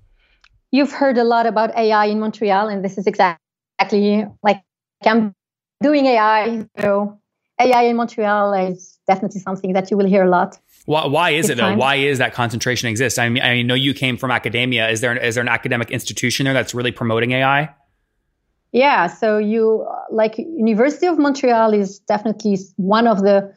you've 0.72 0.92
heard 0.92 1.18
a 1.18 1.24
lot 1.24 1.46
about 1.46 1.74
AI 1.78 2.06
in 2.08 2.20
Montreal, 2.20 2.68
and 2.68 2.84
this 2.84 2.98
is 2.98 3.08
exactly 3.08 4.26
like 4.44 4.62
I'm 5.06 5.34
doing 5.82 6.06
AI. 6.06 6.68
So 6.82 7.18
AI 7.62 7.84
in 7.84 7.96
Montreal 7.96 8.54
is 8.54 9.00
definitely 9.08 9.40
something 9.40 9.72
that 9.72 9.90
you 9.90 9.96
will 9.96 10.08
hear 10.08 10.26
a 10.26 10.30
lot. 10.30 10.60
Why, 10.86 11.06
why 11.08 11.30
is 11.30 11.50
it 11.50 11.56
though? 11.56 11.62
time. 11.70 11.78
Why 11.78 11.96
is 11.96 12.18
that 12.18 12.34
concentration 12.34 12.90
exist? 12.90 13.18
I 13.18 13.30
mean, 13.30 13.42
I 13.42 13.62
know 13.62 13.76
you 13.76 13.94
came 13.94 14.18
from 14.18 14.32
academia. 14.32 14.90
Is 14.90 15.00
there 15.00 15.16
is 15.16 15.36
there 15.36 15.42
an 15.42 15.48
academic 15.48 15.92
institution 15.92 16.44
there 16.44 16.54
that's 16.54 16.74
really 16.76 16.92
promoting 16.92 17.32
AI? 17.32 17.74
Yeah, 18.76 19.08
so 19.08 19.38
you 19.38 19.88
like 20.12 20.38
University 20.38 21.08
of 21.08 21.18
Montreal 21.18 21.74
is 21.74 22.00
definitely 22.00 22.58
one 22.76 23.08
of 23.08 23.22
the 23.22 23.50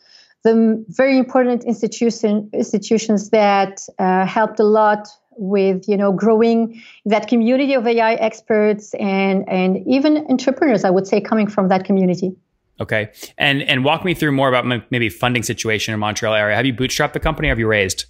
the 0.44 0.84
very 0.90 1.18
important 1.18 1.64
institution 1.64 2.48
institutions 2.52 3.30
that 3.30 3.80
uh, 3.98 4.24
helped 4.24 4.60
a 4.60 4.62
lot 4.62 5.08
with 5.32 5.88
you 5.88 5.96
know 5.96 6.12
growing 6.12 6.80
that 7.04 7.26
community 7.26 7.74
of 7.74 7.84
AI 7.84 8.14
experts 8.14 8.94
and 9.00 9.44
and 9.48 9.84
even 9.88 10.24
entrepreneurs. 10.30 10.84
I 10.84 10.90
would 10.90 11.08
say 11.08 11.20
coming 11.20 11.48
from 11.48 11.66
that 11.66 11.84
community. 11.84 12.36
Okay, 12.80 13.10
and 13.38 13.62
and 13.62 13.84
walk 13.84 14.04
me 14.04 14.14
through 14.14 14.30
more 14.30 14.48
about 14.48 14.66
maybe 14.92 15.08
funding 15.08 15.42
situation 15.42 15.92
in 15.94 15.98
Montreal 15.98 16.32
area. 16.32 16.54
Have 16.54 16.64
you 16.64 16.72
bootstrapped 16.74 17.14
the 17.14 17.18
company? 17.18 17.48
Have 17.48 17.58
you 17.58 17.66
raised? 17.66 18.04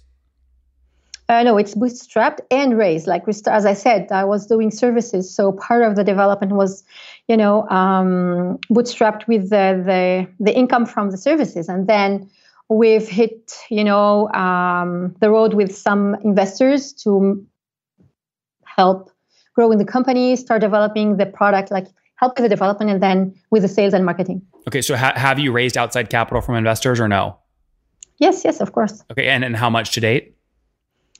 Uh, 1.29 1.43
no, 1.43 1.57
it's 1.57 1.75
bootstrapped 1.75 2.39
and 2.49 2.75
raised. 2.75 3.05
Like 3.05 3.23
as 3.27 3.65
I 3.65 3.73
said, 3.73 4.11
I 4.11 4.25
was 4.25 4.47
doing 4.47 4.71
services, 4.71 5.33
so 5.33 5.51
part 5.51 5.83
of 5.83 5.95
the 5.95 6.03
development 6.03 6.53
was, 6.53 6.83
you 7.27 7.37
know, 7.37 7.69
um, 7.69 8.57
bootstrapped 8.71 9.27
with 9.27 9.51
the, 9.51 9.79
the 9.85 10.27
the 10.43 10.57
income 10.57 10.87
from 10.87 11.11
the 11.11 11.17
services, 11.17 11.69
and 11.69 11.85
then 11.85 12.27
we've 12.67 13.07
hit, 13.07 13.53
you 13.69 13.83
know, 13.83 14.27
um, 14.31 15.15
the 15.19 15.29
road 15.29 15.53
with 15.53 15.75
some 15.77 16.15
investors 16.23 16.93
to 16.93 17.45
help 18.65 19.11
grow 19.53 19.71
in 19.71 19.77
the 19.77 19.85
company, 19.85 20.35
start 20.35 20.61
developing 20.61 21.17
the 21.17 21.27
product, 21.27 21.69
like 21.69 21.85
help 22.15 22.37
with 22.37 22.43
the 22.45 22.49
development, 22.49 22.89
and 22.89 23.03
then 23.03 23.35
with 23.51 23.61
the 23.61 23.67
sales 23.67 23.93
and 23.93 24.03
marketing. 24.03 24.41
Okay, 24.67 24.81
so 24.81 24.95
ha- 24.95 25.13
have 25.15 25.37
you 25.37 25.51
raised 25.51 25.77
outside 25.77 26.09
capital 26.09 26.41
from 26.41 26.55
investors 26.55 26.99
or 26.99 27.07
no? 27.07 27.37
Yes, 28.17 28.43
yes, 28.43 28.61
of 28.61 28.71
course. 28.71 29.03
Okay, 29.11 29.27
and 29.27 29.43
and 29.43 29.55
how 29.55 29.69
much 29.69 29.91
to 29.91 29.99
date? 29.99 30.35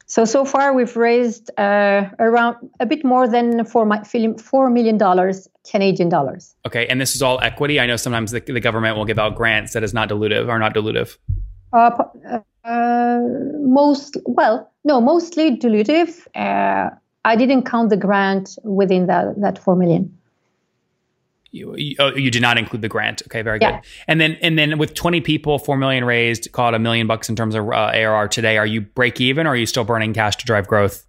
So 0.10 0.26
so 0.26 0.44
far 0.44 0.74
we've 0.74 0.98
raised 0.98 1.52
uh, 1.60 2.10
around 2.18 2.58
a 2.80 2.86
bit 2.88 3.06
more 3.06 3.28
than 3.28 3.64
four, 3.64 3.86
$4 3.86 4.74
million 4.74 4.98
Canadian 5.70 6.10
dollars. 6.10 6.56
Okay, 6.66 6.88
and 6.88 7.00
this 7.00 7.16
is 7.16 7.22
all 7.22 7.40
equity. 7.44 7.80
I 7.80 7.86
know 7.86 7.96
sometimes 7.96 8.32
the, 8.32 8.40
the 8.40 8.60
government 8.60 8.98
will 8.98 9.06
give 9.06 9.20
out 9.20 9.36
grants 9.36 9.74
that 9.74 9.84
is 9.84 9.94
not 9.94 10.10
dilutive 10.10 10.48
or 10.48 10.58
not 10.58 10.74
dilutive. 10.74 11.16
Uh, 11.74 11.92
uh, 12.64 13.20
most 13.60 14.18
well, 14.26 14.72
no, 14.84 15.00
mostly 15.00 15.56
dilutive. 15.56 16.26
Uh, 16.36 16.90
I 17.24 17.36
didn't 17.36 17.66
count 17.66 17.92
the 17.92 17.98
grant 17.98 18.58
within 18.64 19.06
that 19.06 19.40
that 19.40 19.60
four 19.60 19.76
million. 19.76 20.19
You, 21.52 21.76
you, 21.76 21.96
oh, 22.00 22.16
you, 22.16 22.30
did 22.30 22.42
not 22.42 22.58
include 22.58 22.82
the 22.82 22.90
grant. 22.90 23.24
Okay, 23.28 23.42
very 23.42 23.60
yeah. 23.62 23.82
good. 23.82 23.90
And 24.08 24.22
then 24.22 24.38
and 24.42 24.58
then 24.58 24.78
with 24.78 24.94
20 24.94 25.22
people, 25.22 25.58
4 25.58 25.78
million 25.78 26.06
raised, 26.06 26.52
call 26.52 26.70
it 26.70 26.76
a 26.76 26.80
million 26.80 27.08
bucks 27.08 27.30
in 27.30 27.36
terms 27.36 27.56
of 27.56 27.68
uh, 27.68 27.92
ARR 27.94 28.28
today. 28.28 28.58
Are 28.58 28.66
you 28.66 28.82
break 28.82 29.20
even 29.20 29.48
or 29.48 29.52
are 29.52 29.56
you 29.56 29.66
still 29.66 29.84
burning 29.84 30.14
cash 30.14 30.36
to 30.38 30.46
drive 30.46 30.68
growth? 30.68 31.06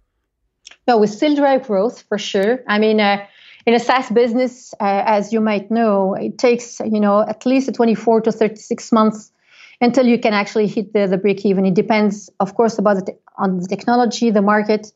No, 0.87 0.97
we 0.97 1.07
still 1.07 1.35
drive 1.35 1.67
growth 1.67 2.03
for 2.03 2.17
sure. 2.17 2.63
I 2.67 2.79
mean, 2.79 2.99
uh, 2.99 3.25
in 3.65 3.73
a 3.73 3.79
SaaS 3.79 4.09
business, 4.09 4.73
uh, 4.79 5.03
as 5.05 5.31
you 5.31 5.41
might 5.41 5.69
know, 5.69 6.15
it 6.15 6.37
takes, 6.37 6.79
you 6.79 6.99
know, 6.99 7.21
at 7.21 7.45
least 7.45 7.73
24 7.73 8.21
to 8.21 8.31
36 8.31 8.91
months 8.91 9.31
until 9.79 10.05
you 10.05 10.19
can 10.19 10.33
actually 10.33 10.67
hit 10.67 10.93
the, 10.93 11.07
the 11.07 11.17
break 11.17 11.45
even. 11.45 11.65
It 11.65 11.73
depends, 11.73 12.29
of 12.39 12.55
course, 12.55 12.77
about 12.79 12.97
the 12.97 13.11
te- 13.11 13.17
on 13.37 13.59
the 13.59 13.67
technology, 13.67 14.31
the 14.31 14.41
market, 14.41 14.91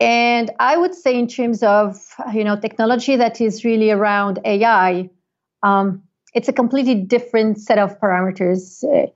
and 0.00 0.50
I 0.58 0.78
would 0.78 0.94
say, 0.94 1.18
in 1.18 1.28
terms 1.28 1.62
of 1.62 2.02
you 2.32 2.42
know 2.42 2.58
technology 2.58 3.16
that 3.16 3.40
is 3.40 3.64
really 3.64 3.90
around 3.90 4.40
AI, 4.44 5.10
um, 5.62 6.02
it's 6.34 6.48
a 6.48 6.52
completely 6.52 6.94
different 6.94 7.60
set 7.60 7.78
of 7.78 8.00
parameters. 8.00 8.82
Uh, 8.82 9.10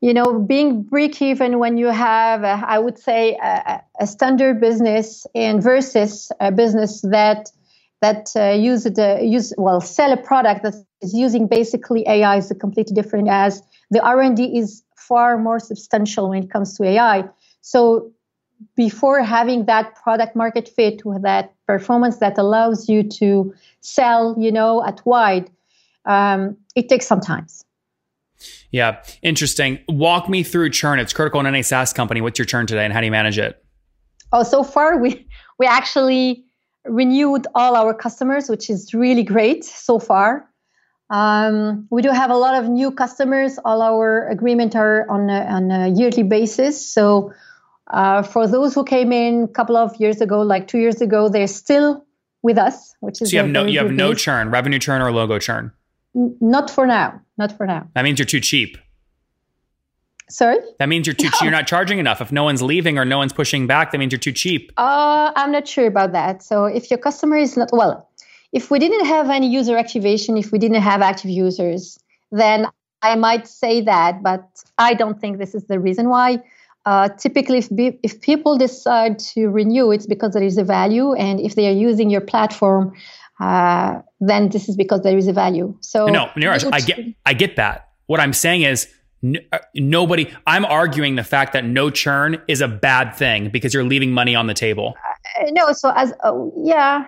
you 0.00 0.14
know, 0.14 0.38
being 0.38 0.82
break 0.82 1.20
even 1.20 1.58
when 1.58 1.76
you 1.76 1.88
have, 1.88 2.44
a, 2.44 2.64
I 2.64 2.78
would 2.78 2.98
say, 2.98 3.36
a, 3.42 3.82
a, 4.00 4.06
standard 4.06 4.60
business 4.60 5.26
and 5.34 5.60
versus 5.60 6.30
a 6.38 6.52
business 6.52 7.00
that 7.02 7.50
that 8.00 8.30
uh, 8.36 8.50
use 8.50 8.84
the 8.84 9.18
use 9.22 9.52
well 9.58 9.80
sell 9.80 10.12
a 10.12 10.16
product 10.16 10.62
that 10.62 10.74
is 11.02 11.14
using 11.14 11.48
basically 11.48 12.06
AI 12.06 12.36
is 12.36 12.52
completely 12.60 12.94
different. 12.94 13.28
As 13.28 13.60
the 13.90 14.00
R 14.00 14.20
and 14.20 14.36
D 14.36 14.56
is 14.56 14.84
far 14.96 15.36
more 15.36 15.58
substantial 15.58 16.30
when 16.30 16.44
it 16.44 16.50
comes 16.50 16.76
to 16.76 16.84
AI. 16.84 17.24
So 17.60 18.12
before 18.76 19.22
having 19.22 19.66
that 19.66 19.94
product 19.96 20.34
market 20.34 20.68
fit 20.68 21.04
with 21.04 21.22
that 21.22 21.54
performance 21.66 22.18
that 22.18 22.38
allows 22.38 22.88
you 22.88 23.02
to 23.02 23.54
sell, 23.80 24.34
you 24.38 24.50
know, 24.50 24.84
at 24.84 25.04
wide, 25.04 25.50
um, 26.04 26.56
it 26.74 26.88
takes 26.88 27.06
some 27.06 27.20
time. 27.20 27.46
Yeah, 28.70 29.02
interesting. 29.22 29.78
Walk 29.88 30.28
me 30.28 30.42
through 30.42 30.70
churn. 30.70 30.98
It's 30.98 31.12
critical 31.12 31.40
in 31.40 31.46
any 31.46 31.62
SaaS 31.62 31.92
company. 31.92 32.20
What's 32.20 32.38
your 32.38 32.46
churn 32.46 32.66
today, 32.66 32.84
and 32.84 32.92
how 32.92 33.00
do 33.00 33.06
you 33.06 33.12
manage 33.12 33.38
it? 33.38 33.64
Oh, 34.32 34.42
so 34.42 34.62
far 34.62 34.98
we 34.98 35.26
we 35.58 35.66
actually 35.66 36.44
renewed 36.84 37.46
all 37.54 37.76
our 37.76 37.94
customers, 37.94 38.48
which 38.48 38.70
is 38.70 38.94
really 38.94 39.24
great 39.24 39.64
so 39.64 39.98
far. 39.98 40.48
Um, 41.10 41.86
we 41.90 42.02
do 42.02 42.10
have 42.10 42.30
a 42.30 42.36
lot 42.36 42.54
of 42.62 42.68
new 42.68 42.90
customers. 42.90 43.58
All 43.64 43.80
our 43.80 44.28
agreements 44.28 44.76
are 44.76 45.08
on 45.10 45.30
a, 45.30 45.40
on 45.46 45.70
a 45.70 45.88
yearly 45.88 46.22
basis, 46.22 46.92
so 46.92 47.32
uh, 47.90 48.22
for 48.22 48.46
those 48.46 48.74
who 48.74 48.84
came 48.84 49.12
in 49.12 49.44
a 49.44 49.48
couple 49.48 49.76
of 49.76 49.96
years 49.96 50.20
ago, 50.20 50.42
like 50.42 50.68
two 50.68 50.78
years 50.78 51.00
ago, 51.00 51.28
they're 51.28 51.46
still 51.46 52.04
with 52.42 52.58
us, 52.58 52.94
which 53.00 53.20
is 53.22 53.30
so 53.30 53.36
you 53.36 53.42
have 53.42 53.50
no 53.50 53.64
you 53.64 53.78
have 53.78 53.90
no 53.90 54.14
churn, 54.14 54.50
revenue 54.50 54.78
churn 54.78 55.02
or 55.02 55.10
logo 55.10 55.38
churn. 55.38 55.72
N- 56.14 56.36
not 56.40 56.70
for 56.70 56.86
now. 56.86 57.20
Not 57.36 57.56
for 57.56 57.66
now. 57.66 57.88
That 57.94 58.02
means 58.02 58.18
you're 58.18 58.26
too 58.26 58.40
cheap. 58.40 58.78
Sorry. 60.30 60.58
That 60.78 60.88
means 60.88 61.06
you're 61.06 61.14
too. 61.14 61.28
No. 61.28 61.38
You're 61.42 61.50
not 61.50 61.66
charging 61.66 61.98
enough. 61.98 62.20
If 62.20 62.30
no 62.30 62.44
one's 62.44 62.62
leaving 62.62 62.98
or 62.98 63.04
no 63.04 63.18
one's 63.18 63.32
pushing 63.32 63.66
back, 63.66 63.92
that 63.92 63.98
means 63.98 64.12
you're 64.12 64.18
too 64.18 64.32
cheap. 64.32 64.72
Uh, 64.76 65.32
I'm 65.34 65.50
not 65.50 65.66
sure 65.66 65.86
about 65.86 66.12
that. 66.12 66.42
So 66.42 66.66
if 66.66 66.90
your 66.90 66.98
customer 66.98 67.36
is 67.36 67.56
not 67.56 67.70
well, 67.72 68.10
if 68.52 68.70
we 68.70 68.78
didn't 68.78 69.06
have 69.06 69.30
any 69.30 69.48
user 69.48 69.76
activation, 69.76 70.36
if 70.36 70.52
we 70.52 70.58
didn't 70.58 70.82
have 70.82 71.00
active 71.00 71.30
users, 71.30 71.98
then 72.30 72.66
I 73.00 73.14
might 73.14 73.46
say 73.46 73.80
that, 73.82 74.22
but 74.22 74.44
I 74.76 74.94
don't 74.94 75.20
think 75.20 75.38
this 75.38 75.54
is 75.54 75.64
the 75.64 75.78
reason 75.78 76.08
why. 76.08 76.42
Uh, 76.88 77.06
typically, 77.18 77.58
if, 77.58 77.68
be, 77.76 78.00
if 78.02 78.18
people 78.22 78.56
decide 78.56 79.18
to 79.18 79.50
renew, 79.50 79.90
it's 79.90 80.06
because 80.06 80.32
there 80.32 80.42
is 80.42 80.56
a 80.56 80.64
value, 80.64 81.12
and 81.12 81.38
if 81.38 81.54
they 81.54 81.68
are 81.68 81.78
using 81.88 82.08
your 82.08 82.22
platform, 82.22 82.94
uh, 83.40 84.00
then 84.20 84.48
this 84.48 84.70
is 84.70 84.74
because 84.74 85.02
there 85.02 85.18
is 85.18 85.28
a 85.28 85.32
value. 85.34 85.76
So 85.80 86.06
no, 86.06 86.30
Neeraj, 86.34 86.66
I 86.72 86.80
get 86.80 86.98
I 87.26 87.34
get 87.34 87.56
that. 87.56 87.90
What 88.06 88.20
I'm 88.20 88.32
saying 88.32 88.62
is 88.62 88.88
n- 89.22 89.36
uh, 89.52 89.58
nobody. 89.74 90.32
I'm 90.46 90.64
arguing 90.64 91.16
the 91.16 91.24
fact 91.24 91.52
that 91.52 91.62
no 91.62 91.90
churn 91.90 92.40
is 92.48 92.62
a 92.62 92.68
bad 92.68 93.14
thing 93.14 93.50
because 93.50 93.74
you're 93.74 93.84
leaving 93.84 94.12
money 94.12 94.34
on 94.34 94.46
the 94.46 94.54
table. 94.54 94.94
Uh, 95.38 95.50
no, 95.50 95.72
so 95.74 95.92
as 95.94 96.14
uh, 96.24 96.32
yeah, 96.64 97.04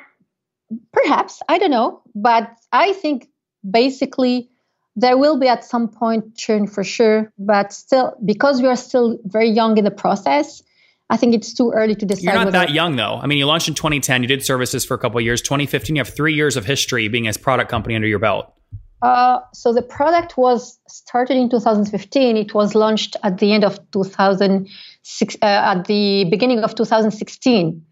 perhaps 0.92 1.40
I 1.48 1.56
don't 1.56 1.70
know, 1.70 2.02
but 2.14 2.52
I 2.70 2.92
think 2.92 3.28
basically 3.70 4.50
there 4.96 5.16
will 5.16 5.38
be 5.38 5.48
at 5.48 5.64
some 5.64 5.88
point 5.88 6.36
churn 6.36 6.66
for 6.66 6.84
sure, 6.84 7.32
but 7.38 7.72
still, 7.72 8.16
because 8.24 8.60
we 8.60 8.68
are 8.68 8.76
still 8.76 9.18
very 9.24 9.48
young 9.48 9.78
in 9.78 9.84
the 9.84 9.90
process, 9.90 10.62
I 11.10 11.16
think 11.16 11.34
it's 11.34 11.52
too 11.52 11.72
early 11.72 11.94
to 11.96 12.06
decide. 12.06 12.22
You're 12.22 12.34
not 12.34 12.52
that 12.52 12.70
young, 12.70 12.96
though. 12.96 13.18
I 13.20 13.26
mean, 13.26 13.38
you 13.38 13.46
launched 13.46 13.68
in 13.68 13.74
2010. 13.74 14.22
You 14.22 14.28
did 14.28 14.44
services 14.44 14.84
for 14.84 14.94
a 14.94 14.98
couple 14.98 15.18
of 15.18 15.24
years. 15.24 15.42
2015, 15.42 15.96
you 15.96 16.00
have 16.00 16.08
three 16.08 16.34
years 16.34 16.56
of 16.56 16.64
history 16.64 17.08
being 17.08 17.26
a 17.26 17.32
product 17.32 17.70
company 17.70 17.96
under 17.96 18.06
your 18.06 18.20
belt. 18.20 18.52
Uh, 19.02 19.40
so 19.52 19.72
the 19.72 19.82
product 19.82 20.36
was 20.36 20.78
started 20.88 21.36
in 21.36 21.48
2015. 21.48 22.36
It 22.36 22.54
was 22.54 22.74
launched 22.74 23.16
at 23.22 23.38
the 23.38 23.52
end 23.52 23.64
of 23.64 23.78
2006, 23.90 25.34
uh, 25.34 25.44
at 25.44 25.84
the 25.86 26.26
beginning 26.30 26.60
of 26.60 26.74
2016. 26.74 27.84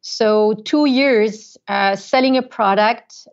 So 0.00 0.54
two 0.64 0.86
years 0.86 1.56
uh, 1.68 1.94
selling 1.96 2.36
a 2.36 2.42
product 2.42 3.26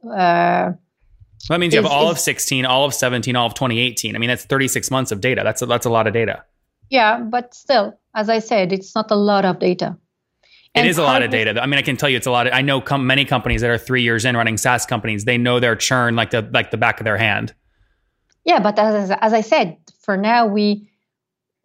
that 1.50 1.60
means 1.60 1.74
you 1.74 1.82
have 1.82 1.92
all 1.92 2.10
of 2.10 2.20
16, 2.20 2.66
all 2.66 2.86
of 2.86 2.94
17, 2.94 3.36
all 3.36 3.48
of 3.48 3.54
2018. 3.54 4.16
I 4.16 4.20
mean, 4.20 4.30
that's 4.30 4.46
36 4.46 4.90
months 4.92 5.12
of 5.12 5.20
data. 5.20 5.42
That's 5.44 5.62
a, 5.62 5.66
that's 5.66 5.86
a 5.86 5.90
lot 5.90 6.08
of 6.08 6.14
data. 6.14 6.44
Yeah, 6.90 7.20
but 7.20 7.54
still, 7.54 8.00
as 8.16 8.30
I 8.30 8.40
said, 8.40 8.72
it's 8.72 8.96
not 8.96 9.12
a 9.12 9.16
lot 9.16 9.46
of 9.46 9.60
data. 9.60 9.98
And 10.76 10.88
it 10.88 10.90
is 10.90 10.98
a 10.98 11.04
lot 11.04 11.22
of 11.22 11.30
data. 11.30 11.62
I 11.62 11.66
mean, 11.68 11.78
I 11.78 11.84
can 11.84 11.98
tell 11.98 12.10
you 12.10 12.18
it's 12.18 12.26
a 12.26 12.32
lot. 12.32 12.48
Of, 12.48 12.54
I 12.54 12.62
know 12.62 12.82
com- 12.82 13.06
many 13.06 13.26
companies 13.26 13.62
that 13.62 13.70
are 13.70 13.78
three 13.78 14.02
years 14.02 14.26
in 14.26 14.36
running 14.36 14.58
SaaS 14.58 14.86
companies. 14.86 15.26
They 15.26 15.38
know 15.38 15.60
their 15.60 15.76
churn 15.76 16.16
like 16.16 16.32
the 16.32 16.50
like 16.52 16.72
the 16.72 16.78
back 16.78 17.00
of 17.00 17.04
their 17.04 17.18
hand. 17.18 17.54
Yeah, 18.44 18.60
but 18.60 18.80
as 18.80 19.12
as 19.12 19.34
I 19.34 19.42
said, 19.42 19.78
for 20.02 20.18
now 20.18 20.48
we 20.48 20.90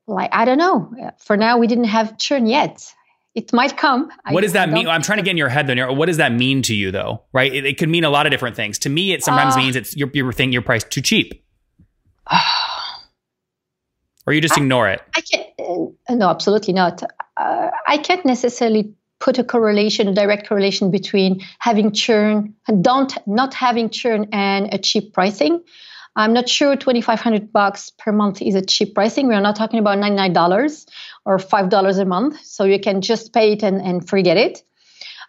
like 0.07 0.29
I 0.33 0.45
don't 0.45 0.59
know. 0.59 1.13
For 1.19 1.39
now 1.39 1.57
we 1.57 1.67
didn't 1.67 1.85
have 1.85 2.19
churn 2.19 2.47
yet 2.47 2.93
it 3.39 3.53
might 3.53 3.77
come. 3.77 4.11
What 4.31 4.43
I, 4.43 4.47
does 4.47 4.53
that 4.55 4.69
mean? 4.69 4.89
I'm 4.89 5.01
trying 5.01 5.19
to 5.19 5.23
get 5.23 5.31
in 5.31 5.37
your 5.37 5.49
head 5.49 5.69
though. 5.69 5.93
What 5.93 6.07
does 6.07 6.17
that 6.17 6.33
mean 6.33 6.63
to 6.63 6.75
you 6.75 6.91
though? 6.91 7.23
Right? 7.33 7.55
It, 7.55 7.65
it 7.65 7.79
could 7.79 7.89
mean 7.89 8.03
a 8.03 8.11
lot 8.11 8.27
of 8.27 8.33
different 8.33 8.57
things. 8.57 8.81
To 8.81 8.89
me, 8.89 9.13
it 9.13 9.23
sometimes 9.23 9.55
uh, 9.55 9.59
means 9.59 9.77
it's 9.77 9.97
you're, 9.97 10.11
you're 10.13 10.33
thinking 10.33 10.53
your 10.53 10.63
price 10.63 10.83
too 10.83 11.01
cheap. 11.01 11.45
or 14.27 14.33
you 14.33 14.41
just 14.41 14.59
I, 14.59 14.63
ignore 14.63 14.89
it. 14.89 15.01
I 15.15 15.21
can't. 15.21 15.47
Uh, 16.09 16.15
no, 16.17 16.29
absolutely 16.29 16.75
not. 16.75 17.01
Uh, 17.37 17.71
I 17.87 17.99
can't 17.99 18.25
necessarily 18.27 18.93
put 19.21 19.39
a 19.39 19.45
correlation, 19.45 20.09
a 20.09 20.15
direct 20.15 20.49
correlation 20.49 20.91
between 20.91 21.41
having 21.61 21.93
churn 21.93 22.55
and 22.67 22.83
don't 22.83 23.17
not 23.27 23.55
having 23.55 23.89
churn 23.89 24.29
and 24.33 24.75
a 24.75 24.79
cheap 24.79 25.15
pricing. 25.15 25.63
I'm 26.19 26.33
not 26.33 26.49
sure 26.49 26.75
2,500 26.75 27.53
bucks 27.53 27.91
per 27.91 28.11
month 28.11 28.43
is 28.43 28.57
a 28.57 28.61
cheap 28.61 28.97
pricing. 28.97 29.29
We 29.29 29.35
are 29.35 29.41
not 29.41 29.55
talking 29.55 29.79
about 29.79 29.99
$99 29.99 30.87
or 31.25 31.39
$5 31.39 31.99
a 31.99 32.05
month. 32.05 32.45
So 32.45 32.65
you 32.65 32.81
can 32.81 33.01
just 33.03 33.33
pay 33.33 33.53
it 33.53 33.63
and, 33.63 33.81
and 33.81 34.07
forget 34.07 34.37
it. 34.37 34.65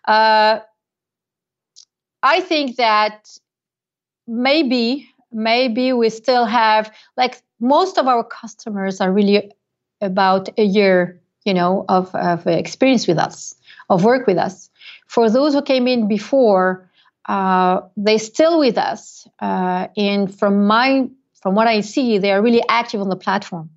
Uh, 0.06 0.62
I 2.24 2.42
think 2.42 2.78
that 2.78 3.30
maybe, 4.28 5.08
maybe 5.32 5.94
we 5.94 6.10
still 6.10 6.46
have, 6.46 6.92
like 7.16 7.44
most 7.60 8.00
of 8.00 8.08
our 8.08 8.24
customers 8.24 9.00
are 9.00 9.12
really 9.12 9.52
about 10.02 10.50
a 10.58 10.64
year, 10.64 11.22
you 11.46 11.54
know, 11.54 11.86
of, 11.88 12.14
of 12.16 12.48
experience 12.48 13.08
with 13.08 13.20
us, 13.20 13.54
of 13.92 14.04
work 14.04 14.26
with 14.26 14.40
us. 14.40 14.72
For 15.06 15.30
those 15.30 15.54
who 15.54 15.62
came 15.62 15.88
in 15.88 16.08
before, 16.08 16.89
uh, 17.30 17.82
they're 17.96 18.20
still 18.20 18.60
with 18.60 18.78
us. 18.78 19.28
Uh, 19.40 19.88
and 19.96 20.38
from 20.38 20.66
my 20.66 21.08
from 21.42 21.56
what 21.56 21.68
I 21.68 21.82
see, 21.82 22.18
they 22.18 22.34
are 22.34 22.42
really 22.42 22.64
active 22.68 23.00
on 23.00 23.08
the 23.08 23.16
platform. 23.16 23.70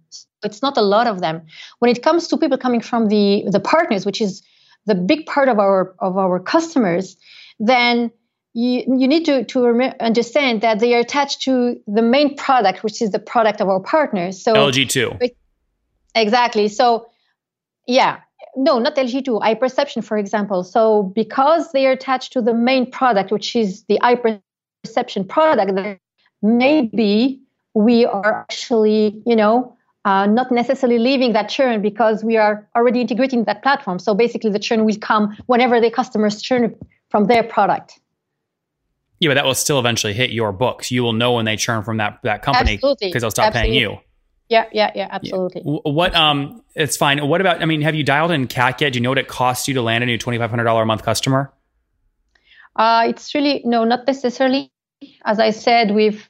It's 0.42 0.62
not 0.62 0.76
a 0.76 0.82
lot 0.82 1.06
of 1.06 1.20
them. 1.20 1.42
When 1.78 1.90
it 1.90 2.02
comes 2.02 2.26
to 2.28 2.38
people 2.38 2.58
coming 2.58 2.80
from 2.80 3.08
the 3.08 3.44
the 3.46 3.60
partners, 3.60 4.06
which 4.06 4.20
is 4.20 4.42
the 4.86 4.94
big 4.94 5.26
part 5.26 5.48
of 5.48 5.58
our 5.58 5.94
of 5.98 6.16
our 6.16 6.40
customers, 6.40 7.16
then 7.60 8.10
you, 8.54 8.84
you 8.98 9.08
need 9.08 9.24
to, 9.26 9.44
to 9.44 9.66
understand 10.00 10.60
that 10.60 10.78
they 10.78 10.94
are 10.94 11.00
attached 11.00 11.42
to 11.42 11.80
the 11.86 12.02
main 12.02 12.36
product, 12.36 12.82
which 12.82 13.00
is 13.00 13.10
the 13.10 13.18
product 13.18 13.60
of 13.60 13.68
our 13.68 13.80
partners. 13.80 14.42
So 14.42 14.54
LG2. 14.54 15.30
Exactly. 16.14 16.68
So, 16.68 17.06
yeah, 17.86 18.20
no, 18.56 18.78
not 18.78 18.96
LG2, 18.96 19.40
iPerception, 19.40 20.04
for 20.04 20.18
example. 20.18 20.62
So 20.64 21.04
because 21.14 21.72
they 21.72 21.86
are 21.86 21.92
attached 21.92 22.32
to 22.34 22.42
the 22.42 22.54
main 22.54 22.90
product, 22.90 23.32
which 23.32 23.56
is 23.56 23.84
the 23.84 23.98
eye 24.02 24.20
perception 24.84 25.24
product, 25.24 25.72
maybe 26.42 27.40
we 27.74 28.04
are 28.04 28.42
actually, 28.42 29.22
you 29.26 29.36
know, 29.36 29.76
uh, 30.04 30.26
not 30.26 30.50
necessarily 30.50 30.98
leaving 30.98 31.32
that 31.32 31.48
churn 31.48 31.80
because 31.80 32.24
we 32.24 32.36
are 32.36 32.68
already 32.76 33.00
integrating 33.00 33.44
that 33.44 33.62
platform. 33.62 33.98
So 33.98 34.14
basically, 34.14 34.50
the 34.50 34.58
churn 34.58 34.84
will 34.84 34.96
come 34.96 35.36
whenever 35.46 35.80
the 35.80 35.90
customers 35.90 36.42
churn 36.42 36.74
from 37.08 37.26
their 37.26 37.44
product. 37.44 38.00
Yeah, 39.20 39.30
but 39.30 39.34
that 39.34 39.44
will 39.44 39.54
still 39.54 39.78
eventually 39.78 40.12
hit 40.12 40.32
your 40.32 40.50
books. 40.50 40.90
You 40.90 41.04
will 41.04 41.12
know 41.12 41.34
when 41.34 41.44
they 41.44 41.56
churn 41.56 41.84
from 41.84 41.98
that 41.98 42.18
that 42.24 42.42
company 42.42 42.76
because 42.76 43.22
they'll 43.22 43.30
stop 43.30 43.54
Absolutely. 43.54 43.70
paying 43.70 43.80
you. 43.80 43.98
Yeah, 44.52 44.66
yeah, 44.70 44.90
yeah, 44.94 45.08
absolutely. 45.10 45.62
Yeah. 45.64 45.78
What 45.84 46.14
um 46.14 46.62
it's 46.74 46.98
fine. 46.98 47.26
What 47.26 47.40
about 47.40 47.62
I 47.62 47.64
mean, 47.64 47.80
have 47.80 47.94
you 47.94 48.04
dialed 48.04 48.30
in 48.30 48.48
CAC 48.48 48.82
yet? 48.82 48.92
Do 48.92 48.98
you 48.98 49.02
know 49.02 49.08
what 49.08 49.18
it 49.18 49.28
costs 49.28 49.66
you 49.66 49.74
to 49.74 49.82
land 49.82 50.04
a 50.04 50.06
new 50.06 50.18
twenty 50.18 50.38
five 50.38 50.50
hundred 50.50 50.64
dollar 50.64 50.82
a 50.82 50.86
month 50.86 51.02
customer? 51.02 51.50
Uh 52.76 53.06
it's 53.08 53.34
really 53.34 53.62
no, 53.64 53.84
not 53.84 54.06
necessarily. 54.06 54.70
As 55.24 55.38
I 55.38 55.50
said, 55.50 55.92
we've 55.92 56.28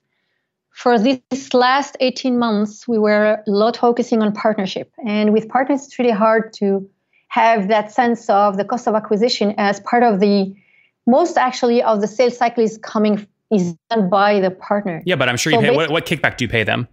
for 0.71 0.99
this 0.99 1.53
last 1.53 1.99
18 2.01 2.39
months, 2.39 2.89
we 2.89 2.99
were 2.99 3.43
a 3.47 3.51
lot 3.51 3.77
focusing 3.77 4.23
on 4.23 4.33
partnership. 4.33 4.91
And 5.07 5.33
with 5.33 5.47
partners, 5.49 5.85
it's 5.85 5.99
really 5.99 6.13
hard 6.13 6.55
to 6.55 6.89
have 7.29 7.69
that 7.69 7.93
sense 7.93 8.31
of 8.31 8.57
the 8.57 8.65
cost 8.65 8.89
of 8.89 8.95
acquisition 8.95 9.55
as 9.59 9.81
part 9.81 10.03
of 10.03 10.19
the 10.21 10.55
most 11.07 11.37
actually 11.37 11.83
of 11.83 12.01
the 12.01 12.09
sales 12.09 12.39
cycle 12.39 12.65
is 12.65 12.79
coming 12.79 13.27
is 13.51 13.75
done 13.91 14.09
by 14.09 14.41
the 14.41 14.51
partner. 14.51 15.03
Yeah, 15.05 15.17
but 15.17 15.29
I'm 15.29 15.37
sure 15.37 15.53
so 15.53 15.61
you 15.61 15.69
pay. 15.69 15.77
What, 15.77 15.91
what, 15.91 16.07
kickback 16.07 16.39
do 16.39 16.45
you 16.45 16.49
pay 16.49 16.65
them? 16.65 16.89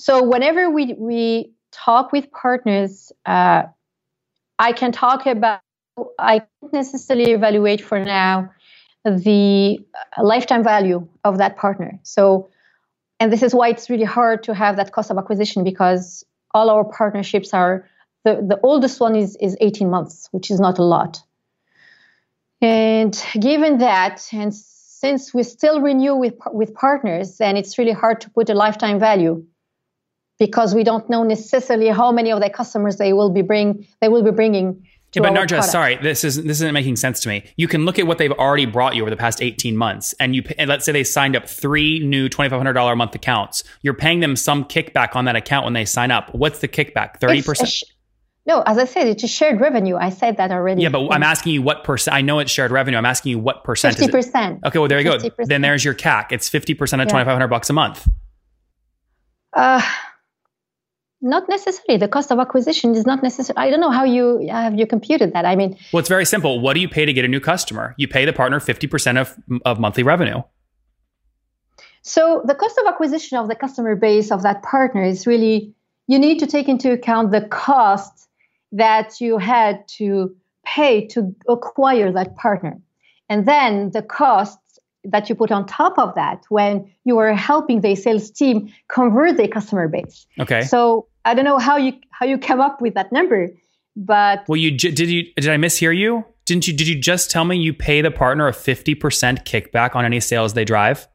So 0.00 0.22
whenever 0.22 0.70
we 0.70 0.94
we 0.94 1.52
talk 1.72 2.10
with 2.10 2.32
partners, 2.32 3.12
uh, 3.26 3.64
I 4.58 4.72
can 4.72 4.92
talk 4.92 5.26
about. 5.26 5.60
I 6.18 6.38
can't 6.38 6.72
necessarily 6.72 7.32
evaluate 7.32 7.82
for 7.82 8.02
now 8.02 8.50
the 9.04 9.78
lifetime 10.16 10.64
value 10.64 11.06
of 11.22 11.36
that 11.36 11.58
partner. 11.58 11.98
So, 12.02 12.48
and 13.18 13.30
this 13.30 13.42
is 13.42 13.54
why 13.54 13.68
it's 13.68 13.90
really 13.90 14.04
hard 14.04 14.42
to 14.44 14.54
have 14.54 14.76
that 14.76 14.92
cost 14.92 15.10
of 15.10 15.18
acquisition 15.18 15.64
because 15.64 16.24
all 16.54 16.70
our 16.70 16.84
partnerships 16.84 17.52
are 17.52 17.86
the, 18.24 18.36
the 18.36 18.58
oldest 18.62 19.00
one 19.00 19.16
is, 19.16 19.36
is 19.36 19.54
18 19.60 19.90
months, 19.90 20.28
which 20.30 20.50
is 20.50 20.60
not 20.60 20.78
a 20.78 20.82
lot. 20.82 21.22
And 22.62 23.12
given 23.38 23.78
that, 23.78 24.26
and 24.32 24.54
since 24.54 25.34
we 25.34 25.42
still 25.42 25.82
renew 25.82 26.14
with, 26.14 26.34
with 26.52 26.72
partners, 26.74 27.36
then 27.36 27.56
it's 27.58 27.76
really 27.78 27.92
hard 27.92 28.20
to 28.22 28.30
put 28.30 28.48
a 28.48 28.54
lifetime 28.54 28.98
value 28.98 29.44
because 30.40 30.74
we 30.74 30.82
don't 30.82 31.08
know 31.08 31.22
necessarily 31.22 31.88
how 31.88 32.10
many 32.10 32.32
of 32.32 32.40
their 32.40 32.50
customers 32.50 32.96
they 32.96 33.12
will 33.12 33.30
be 33.30 33.42
bring 33.42 33.86
they 34.00 34.08
will 34.08 34.24
be 34.24 34.32
bringing 34.32 34.84
yeah, 35.12 35.22
but 35.22 35.32
Narja, 35.32 35.64
sorry, 35.64 35.96
this 35.96 36.22
is 36.22 36.36
this 36.36 36.58
isn't 36.58 36.72
making 36.72 36.94
sense 36.94 37.18
to 37.20 37.28
me. 37.28 37.44
You 37.56 37.66
can 37.66 37.84
look 37.84 37.98
at 37.98 38.06
what 38.06 38.18
they've 38.18 38.30
already 38.30 38.64
brought 38.64 38.94
you 38.94 39.02
over 39.02 39.10
the 39.10 39.16
past 39.16 39.42
eighteen 39.42 39.76
months, 39.76 40.14
and 40.20 40.36
you 40.36 40.44
and 40.56 40.68
let's 40.68 40.84
say 40.84 40.92
they 40.92 41.02
signed 41.02 41.34
up 41.34 41.48
three 41.48 41.98
new 41.98 42.28
twenty 42.28 42.48
five 42.48 42.60
hundred 42.60 42.74
dollar 42.74 42.92
a 42.92 42.96
month 42.96 43.16
accounts. 43.16 43.64
You're 43.82 43.94
paying 43.94 44.20
them 44.20 44.36
some 44.36 44.64
kickback 44.64 45.16
on 45.16 45.24
that 45.24 45.34
account 45.34 45.64
when 45.64 45.72
they 45.72 45.84
sign 45.84 46.12
up. 46.12 46.32
What's 46.32 46.60
the 46.60 46.68
kickback? 46.68 47.18
Thirty 47.18 47.42
percent. 47.42 47.70
Sh- 47.70 47.82
no, 48.46 48.62
as 48.66 48.78
I 48.78 48.84
said, 48.84 49.08
it's 49.08 49.24
a 49.24 49.28
shared 49.28 49.60
revenue. 49.60 49.96
I 49.96 50.10
said 50.10 50.36
that 50.36 50.52
already. 50.52 50.82
Yeah, 50.82 50.90
but 50.90 51.08
I'm 51.12 51.24
asking 51.24 51.54
you 51.54 51.62
what 51.62 51.82
percent. 51.82 52.14
I 52.14 52.20
know 52.20 52.38
it's 52.38 52.52
shared 52.52 52.70
revenue. 52.70 52.96
I'm 52.96 53.04
asking 53.04 53.30
you 53.30 53.40
what 53.40 53.64
percent. 53.64 53.96
Fifty 53.96 54.12
percent. 54.12 54.60
Okay, 54.64 54.78
well 54.78 54.86
there 54.86 55.00
you 55.00 55.10
50%. 55.10 55.36
go. 55.36 55.44
Then 55.44 55.60
there's 55.60 55.84
your 55.84 55.94
CAC. 55.94 56.30
It's 56.30 56.48
fifty 56.48 56.74
percent 56.74 57.02
of 57.02 57.06
yeah. 57.06 57.10
twenty 57.10 57.24
five 57.24 57.34
hundred 57.34 57.48
bucks 57.48 57.68
a 57.68 57.72
month. 57.72 58.08
Uh 59.52 59.82
not 61.22 61.48
necessarily. 61.48 61.98
The 61.98 62.08
cost 62.08 62.30
of 62.32 62.38
acquisition 62.38 62.94
is 62.94 63.04
not 63.06 63.22
necessary. 63.22 63.56
I 63.56 63.70
don't 63.70 63.80
know 63.80 63.90
how 63.90 64.04
you 64.04 64.48
have 64.50 64.78
you 64.78 64.86
computed 64.86 65.32
that. 65.34 65.44
I 65.44 65.56
mean, 65.56 65.76
well, 65.92 66.00
it's 66.00 66.08
very 66.08 66.24
simple. 66.24 66.60
What 66.60 66.74
do 66.74 66.80
you 66.80 66.88
pay 66.88 67.04
to 67.04 67.12
get 67.12 67.24
a 67.24 67.28
new 67.28 67.40
customer? 67.40 67.94
You 67.98 68.08
pay 68.08 68.24
the 68.24 68.32
partner 68.32 68.60
fifty 68.60 68.86
percent 68.86 69.18
of 69.18 69.36
of 69.64 69.78
monthly 69.78 70.02
revenue. 70.02 70.42
So 72.02 72.42
the 72.46 72.54
cost 72.54 72.78
of 72.78 72.86
acquisition 72.86 73.36
of 73.38 73.48
the 73.48 73.54
customer 73.54 73.94
base 73.96 74.30
of 74.30 74.42
that 74.42 74.62
partner 74.62 75.04
is 75.04 75.26
really 75.26 75.74
you 76.06 76.18
need 76.18 76.38
to 76.38 76.46
take 76.46 76.68
into 76.68 76.90
account 76.92 77.30
the 77.30 77.42
cost 77.42 78.28
that 78.72 79.20
you 79.20 79.38
had 79.38 79.86
to 79.88 80.34
pay 80.64 81.06
to 81.08 81.34
acquire 81.48 82.12
that 82.12 82.36
partner, 82.36 82.80
and 83.28 83.46
then 83.46 83.90
the 83.90 84.02
costs 84.02 84.69
that 85.04 85.28
you 85.28 85.34
put 85.34 85.50
on 85.50 85.66
top 85.66 85.98
of 85.98 86.14
that 86.14 86.44
when 86.48 86.90
you 87.04 87.18
are 87.18 87.34
helping 87.34 87.80
the 87.80 87.94
sales 87.94 88.30
team 88.30 88.72
convert 88.88 89.36
their 89.36 89.48
customer 89.48 89.88
base. 89.88 90.26
Okay. 90.38 90.62
So 90.62 91.06
I 91.24 91.34
don't 91.34 91.44
know 91.44 91.58
how 91.58 91.76
you 91.76 91.94
how 92.10 92.26
you 92.26 92.38
came 92.38 92.60
up 92.60 92.80
with 92.80 92.94
that 92.94 93.12
number, 93.12 93.48
but 93.96 94.44
well, 94.48 94.56
you 94.56 94.70
did 94.70 94.98
you 94.98 95.24
did 95.36 95.48
I 95.48 95.56
mishear 95.56 95.96
you? 95.96 96.24
Didn't 96.44 96.66
you 96.66 96.76
did 96.76 96.88
you 96.88 96.98
just 96.98 97.30
tell 97.30 97.44
me 97.44 97.56
you 97.56 97.72
pay 97.72 98.02
the 98.02 98.10
partner 98.10 98.48
a 98.48 98.52
fifty 98.52 98.94
percent 98.94 99.44
kickback 99.44 99.94
on 99.94 100.04
any 100.04 100.20
sales 100.20 100.54
they 100.54 100.64
drive? 100.64 101.08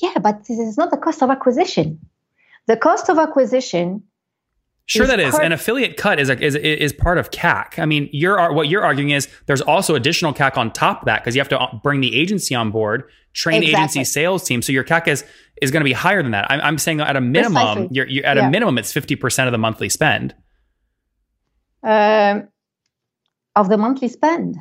Yeah, 0.00 0.18
but 0.18 0.46
this 0.46 0.58
is 0.58 0.78
not 0.78 0.90
the 0.90 0.96
cost 0.96 1.22
of 1.22 1.30
acquisition. 1.30 2.00
The 2.66 2.76
cost 2.76 3.10
of 3.10 3.18
acquisition 3.18 4.04
Sure, 4.90 5.06
that 5.06 5.20
is. 5.20 5.38
An 5.38 5.52
affiliate 5.52 5.96
cut 5.96 6.18
is, 6.18 6.28
a, 6.28 6.44
is 6.44 6.56
is 6.56 6.92
part 6.92 7.16
of 7.16 7.30
CAC. 7.30 7.78
I 7.78 7.86
mean, 7.86 8.08
you're 8.12 8.52
what 8.52 8.66
you're 8.66 8.84
arguing 8.84 9.10
is 9.10 9.28
there's 9.46 9.60
also 9.60 9.94
additional 9.94 10.34
CAC 10.34 10.56
on 10.56 10.72
top 10.72 11.02
of 11.02 11.06
that 11.06 11.22
because 11.22 11.36
you 11.36 11.40
have 11.40 11.48
to 11.50 11.60
uh, 11.60 11.78
bring 11.84 12.00
the 12.00 12.16
agency 12.16 12.56
on 12.56 12.72
board, 12.72 13.04
train 13.32 13.62
exactly. 13.62 13.82
agency 13.84 14.04
sales 14.04 14.42
team. 14.42 14.62
So 14.62 14.72
your 14.72 14.82
CAC 14.82 15.06
is 15.06 15.24
is 15.62 15.70
going 15.70 15.82
to 15.82 15.84
be 15.84 15.92
higher 15.92 16.24
than 16.24 16.32
that. 16.32 16.50
I'm, 16.50 16.60
I'm 16.60 16.78
saying 16.78 17.00
at 17.00 17.14
a 17.14 17.20
minimum, 17.20 17.86
you're, 17.92 18.08
you're, 18.08 18.26
at 18.26 18.36
yeah. 18.36 18.48
a 18.48 18.50
minimum, 18.50 18.78
it's 18.78 18.92
fifty 18.92 19.14
percent 19.14 19.46
of 19.46 19.52
the 19.52 19.58
monthly 19.58 19.88
spend. 19.88 20.34
Um, 21.84 22.48
of 23.54 23.68
the 23.68 23.78
monthly 23.78 24.08
spend. 24.08 24.56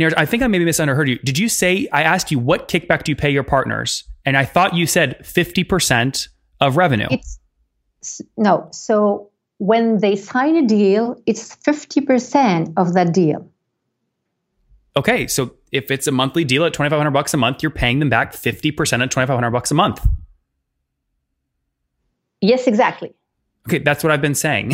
Neeraj, 0.00 0.14
I 0.16 0.24
think 0.24 0.42
I 0.42 0.46
maybe 0.46 0.64
misunderstood 0.64 1.08
you. 1.08 1.18
Did 1.18 1.38
you 1.38 1.50
say 1.50 1.88
I 1.92 2.04
asked 2.04 2.30
you 2.30 2.38
what 2.38 2.68
kickback 2.68 3.02
do 3.02 3.12
you 3.12 3.16
pay 3.16 3.28
your 3.28 3.44
partners, 3.44 4.04
and 4.24 4.34
I 4.34 4.46
thought 4.46 4.74
you 4.74 4.86
said 4.86 5.26
fifty 5.26 5.62
percent 5.62 6.28
of 6.58 6.78
revenue? 6.78 7.08
It's 7.10 7.38
no. 8.36 8.68
So 8.72 9.30
when 9.58 9.98
they 9.98 10.16
sign 10.16 10.56
a 10.56 10.66
deal, 10.66 11.20
it's 11.26 11.56
50% 11.56 12.74
of 12.76 12.94
that 12.94 13.12
deal. 13.12 13.50
Okay, 14.96 15.26
so 15.26 15.54
if 15.70 15.90
it's 15.90 16.06
a 16.06 16.12
monthly 16.12 16.44
deal 16.44 16.64
at 16.64 16.72
2500 16.72 17.10
bucks 17.10 17.34
a 17.34 17.36
month, 17.36 17.62
you're 17.62 17.70
paying 17.70 17.98
them 17.98 18.08
back 18.08 18.32
50% 18.32 19.02
at 19.02 19.10
2500 19.10 19.50
bucks 19.50 19.70
a 19.70 19.74
month. 19.74 20.04
Yes, 22.40 22.66
exactly. 22.66 23.14
Okay, 23.68 23.78
that's 23.78 24.02
what 24.02 24.12
I've 24.12 24.22
been 24.22 24.34
saying. 24.34 24.72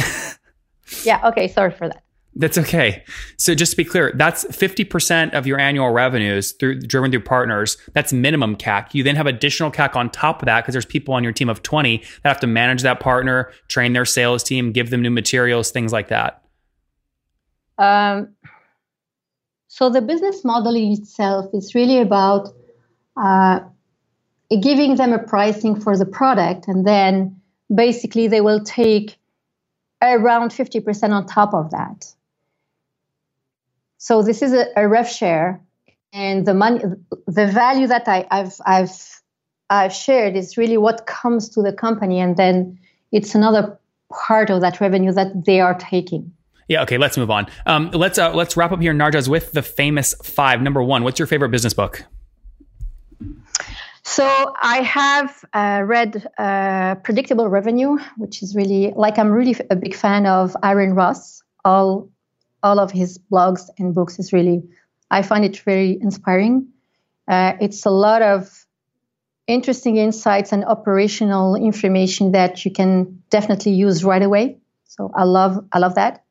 yeah, 1.05 1.29
okay, 1.29 1.49
sorry 1.49 1.73
for 1.73 1.89
that. 1.89 2.05
That's 2.37 2.59
okay. 2.59 3.05
So 3.39 3.55
just 3.55 3.73
to 3.73 3.77
be 3.77 3.85
clear, 3.85 4.13
that's 4.17 4.45
50% 4.47 5.35
of 5.35 5.47
your 5.47 5.59
annual 5.59 5.91
revenues 5.91 6.53
through 6.53 6.81
driven 6.81 7.13
through 7.13 7.23
partners. 7.23 7.77
That's 7.93 8.13
minimum 8.13 8.57
CAC. 8.57 8.93
You 8.93 9.05
then 9.05 9.15
have 9.15 9.27
additional 9.27 9.71
CAC 9.71 9.95
on 9.95 10.11
top 10.11 10.43
of 10.43 10.47
that 10.47 10.63
because 10.63 10.73
there's 10.73 10.85
people 10.85 11.15
on 11.15 11.23
your 11.23 11.33
team 11.33 11.49
of 11.49 11.63
20 11.63 11.99
that 11.99 12.29
have 12.29 12.41
to 12.41 12.49
manage 12.49 12.83
that 12.83 12.99
partner, 12.99 13.53
train 13.69 13.93
their 13.93 14.05
sales 14.05 14.43
team, 14.43 14.73
give 14.73 14.91
them 14.91 15.01
new 15.01 15.11
materials, 15.11 15.71
things 15.71 15.93
like 15.93 16.09
that. 16.09 16.43
Um, 17.79 18.35
so 19.69 19.91
the 19.91 20.03
business 20.03 20.45
model 20.45 20.75
in 20.75 20.93
itself 20.93 21.47
is 21.53 21.75
really 21.75 22.01
about 22.01 22.49
uh, 23.17 23.61
giving 24.61 24.97
them 24.97 25.13
a 25.13 25.19
pricing 25.19 25.81
for 25.81 25.97
the 25.97 26.07
product, 26.07 26.67
and 26.67 26.87
then 26.87 27.41
basically 27.73 28.27
they 28.27 28.41
will 28.41 28.63
take 28.63 29.19
around 30.03 30.51
50% 30.51 31.11
on 31.11 31.27
top 31.27 31.55
of 31.55 31.71
that. 31.71 32.15
So 34.05 34.23
this 34.23 34.43
is 34.43 34.53
a, 34.53 34.67
a 34.77 34.87
rev 34.87 35.09
share, 35.09 35.63
and 36.13 36.47
the 36.47 36.53
money, 36.53 36.83
the 37.27 37.47
value 37.47 37.87
that 37.87 38.07
I, 38.07 38.27
I've 38.31 38.55
I've 38.67 39.23
I've 39.71 39.95
shared 39.95 40.37
is 40.37 40.59
really 40.59 40.77
what 40.77 41.07
comes 41.07 41.49
to 41.55 41.63
the 41.63 41.73
company, 41.73 42.21
and 42.21 42.37
then 42.37 42.79
it's 43.13 43.35
another 43.35 43.79
part 44.13 44.51
of 44.51 44.61
that 44.61 44.79
revenue 44.79 45.11
that 45.13 45.47
they 45.47 45.61
are 45.61 45.73
taking. 45.73 46.31
Yeah. 46.69 46.83
Okay. 46.83 46.99
Let's 46.99 47.17
move 47.17 47.31
on. 47.31 47.47
Um, 47.65 47.93
let's 47.93 48.19
uh, 48.19 48.35
let's 48.35 48.59
wrap 48.59 48.73
up 48.73 48.81
here, 48.83 48.93
Narjaz, 48.93 49.27
with 49.27 49.53
the 49.53 49.63
famous 49.63 50.13
five. 50.23 50.61
Number 50.61 50.83
one, 50.83 51.03
what's 51.03 51.19
your 51.19 51.27
favorite 51.27 51.49
business 51.49 51.73
book? 51.73 52.05
So 54.03 54.55
I 54.61 54.83
have 54.83 55.45
uh, 55.55 55.83
read 55.83 56.29
uh, 56.37 56.97
Predictable 56.97 57.49
Revenue, 57.49 57.97
which 58.19 58.43
is 58.43 58.55
really 58.55 58.93
like 58.95 59.19
I'm 59.19 59.31
really 59.31 59.57
a 59.71 59.77
big 59.77 59.95
fan 59.95 60.27
of 60.27 60.55
Aaron 60.63 60.93
Ross. 60.95 61.43
All 61.65 62.11
all 62.65 62.81
of 62.81 62.91
his 62.91 63.19
blogs 63.31 63.69
and 63.79 63.95
books 63.95 64.19
is 64.19 64.33
really, 64.33 64.63
I 65.11 65.23
find 65.23 65.45
it 65.45 65.59
very 65.59 65.99
inspiring. 66.01 66.69
Uh, 67.29 67.53
it's 67.61 67.87
a 67.87 67.91
lot 67.91 68.23
of 68.23 68.67
interesting 69.47 69.99
insights 69.99 70.53
and 70.53 70.65
operational 70.65 71.55
information 71.55 72.33
that 72.33 72.65
you 72.65 72.71
can 72.73 73.23
definitely 73.29 73.73
use 73.73 74.03
right 74.03 74.23
away. 74.23 74.59
So 74.87 75.13
I 75.15 75.25
love, 75.25 75.63
I 75.71 75.79
love 75.79 75.97
that. 75.97 76.25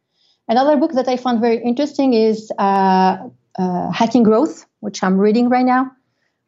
Another 0.48 0.76
book 0.78 0.94
that 0.94 1.08
I 1.08 1.18
found 1.18 1.40
very 1.40 1.64
interesting 1.64 2.14
is 2.14 2.52
uh, 2.58 3.18
uh, 3.58 3.92
Hacking 3.92 4.24
Growth, 4.24 4.66
which 4.80 5.04
I'm 5.04 5.18
reading 5.18 5.50
right 5.50 5.66
now, 5.66 5.92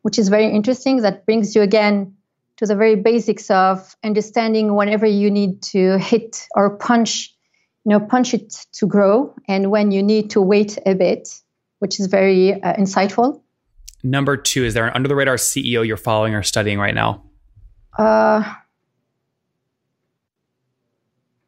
which 0.02 0.18
is 0.18 0.30
very 0.30 0.52
interesting. 0.52 1.02
That 1.04 1.26
brings 1.26 1.56
you 1.56 1.62
again 1.62 2.16
to 2.58 2.66
the 2.66 2.76
very 2.76 2.96
basics 2.96 3.52
of 3.52 3.96
understanding 4.04 4.76
whenever 4.76 5.06
you 5.06 5.30
need 5.30 5.62
to 5.62 5.98
hit 6.00 6.48
or 6.56 6.78
punch 6.78 7.35
you 7.86 7.92
know 7.92 8.00
punch 8.00 8.34
it 8.34 8.66
to 8.74 8.88
grow 8.88 9.34
and 9.48 9.72
when 9.72 9.92
you 9.92 10.02
need 10.02 10.30
to 10.32 10.42
wait 10.42 10.78
a 10.86 10.96
bit 10.96 11.30
which 11.80 12.00
is 12.00 12.08
very 12.08 12.62
uh, 12.62 12.74
insightful 12.74 13.42
number 14.04 14.36
two 14.36 14.64
is 14.64 14.74
there 14.74 14.88
an 14.88 14.94
under 14.96 15.08
the 15.08 15.16
radar 15.16 15.36
ceo 15.36 15.86
you're 15.86 15.98
following 15.98 16.34
or 16.34 16.44
studying 16.44 16.80
right 16.80 16.96
now 16.96 17.24
uh, 17.98 18.44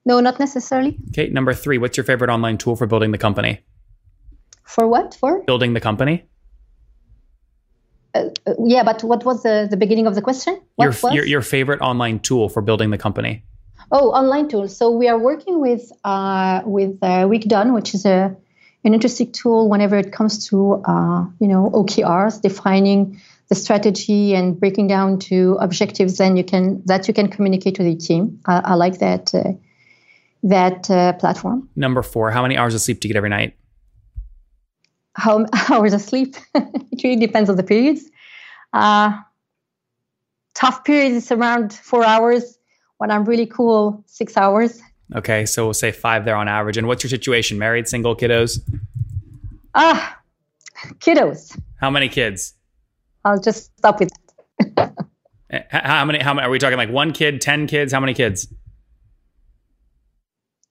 No, 0.07 0.21
not 0.21 0.39
necessarily. 0.39 0.97
Okay. 1.09 1.27
Number 1.27 1.53
three, 1.53 1.77
what's 1.77 1.97
your 1.97 2.05
favorite 2.05 2.29
online 2.29 2.57
tool 2.57 2.77
for 2.77 2.87
building 2.87 3.11
the 3.11 3.17
company? 3.17 3.59
For 4.63 4.87
what? 4.87 5.17
For? 5.19 5.43
Building 5.43 5.73
the 5.73 5.81
company? 5.81 6.23
Uh, 8.15 8.29
uh, 8.47 8.53
yeah, 8.65 8.83
but 8.83 9.03
what 9.03 9.25
was 9.25 9.43
the, 9.43 9.67
the 9.69 9.75
beginning 9.75 10.07
of 10.07 10.15
the 10.15 10.21
question? 10.21 10.61
What 10.75 11.03
Your, 11.03 11.13
your, 11.13 11.25
your 11.25 11.41
favorite 11.41 11.81
online 11.81 12.19
tool 12.19 12.47
for 12.47 12.61
building 12.61 12.89
the 12.89 12.97
company? 12.97 13.43
Oh, 13.91 14.11
online 14.11 14.49
tools. 14.49 14.75
So 14.75 14.91
we 14.91 15.07
are 15.07 15.17
working 15.17 15.61
with 15.61 15.91
uh, 16.03 16.61
with 16.65 16.97
uh, 17.01 17.25
Weekdone, 17.25 17.73
which 17.73 17.93
is 17.93 18.05
a 18.05 18.35
an 18.83 18.93
interesting 18.93 19.31
tool 19.31 19.69
whenever 19.69 19.97
it 19.97 20.11
comes 20.11 20.47
to 20.49 20.83
uh, 20.85 21.25
you 21.39 21.47
know 21.47 21.69
OKRs, 21.73 22.41
defining 22.41 23.21
the 23.47 23.55
strategy 23.55 24.35
and 24.35 24.59
breaking 24.59 24.87
down 24.87 25.19
to 25.19 25.57
objectives. 25.61 26.17
Then 26.17 26.35
you 26.35 26.43
can 26.43 26.81
that 26.85 27.07
you 27.07 27.13
can 27.13 27.29
communicate 27.29 27.75
to 27.75 27.83
the 27.83 27.95
team. 27.95 28.41
I, 28.45 28.61
I 28.65 28.73
like 28.73 28.99
that 28.99 29.33
uh, 29.33 29.53
that 30.43 30.89
uh, 30.91 31.13
platform. 31.13 31.69
Number 31.75 32.03
four. 32.03 32.29
How 32.31 32.41
many 32.41 32.57
hours 32.57 32.75
of 32.75 32.81
sleep 32.81 32.99
do 32.99 33.07
you 33.07 33.13
get 33.13 33.17
every 33.17 33.29
night? 33.29 33.55
How 35.13 35.45
hours 35.69 35.93
of 35.93 36.01
sleep? 36.01 36.35
it 36.55 37.03
really 37.03 37.15
depends 37.15 37.49
on 37.49 37.55
the 37.55 37.63
periods. 37.63 38.03
Uh, 38.73 39.17
tough 40.53 40.83
periods 40.83 41.15
is 41.15 41.31
around 41.31 41.71
four 41.71 42.03
hours 42.03 42.56
when 42.97 43.11
I'm 43.11 43.25
really 43.25 43.45
cool, 43.45 44.03
six 44.07 44.37
hours. 44.37 44.81
Okay, 45.15 45.45
so 45.45 45.65
we'll 45.65 45.73
say 45.73 45.91
five 45.91 46.25
there 46.25 46.35
on 46.35 46.47
average. 46.47 46.77
And 46.77 46.87
what's 46.87 47.03
your 47.03 47.09
situation? 47.09 47.57
Married, 47.57 47.87
single, 47.87 48.15
kiddos? 48.15 48.59
Ah, 49.73 50.19
kiddos. 50.99 51.57
How 51.79 51.89
many 51.89 52.09
kids? 52.09 52.53
I'll 53.23 53.39
just 53.39 53.77
stop 53.77 53.99
with 53.99 54.09
that. 54.75 54.93
Eh, 55.49 55.61
how 55.71 56.03
many? 56.03 56.19
How 56.19 56.33
many? 56.33 56.45
Are 56.45 56.49
we 56.49 56.59
talking 56.59 56.77
like 56.77 56.89
one 56.89 57.13
kid, 57.13 57.39
ten 57.39 57.67
kids? 57.67 57.93
How 57.93 57.99
many 57.99 58.13
kids? 58.13 58.47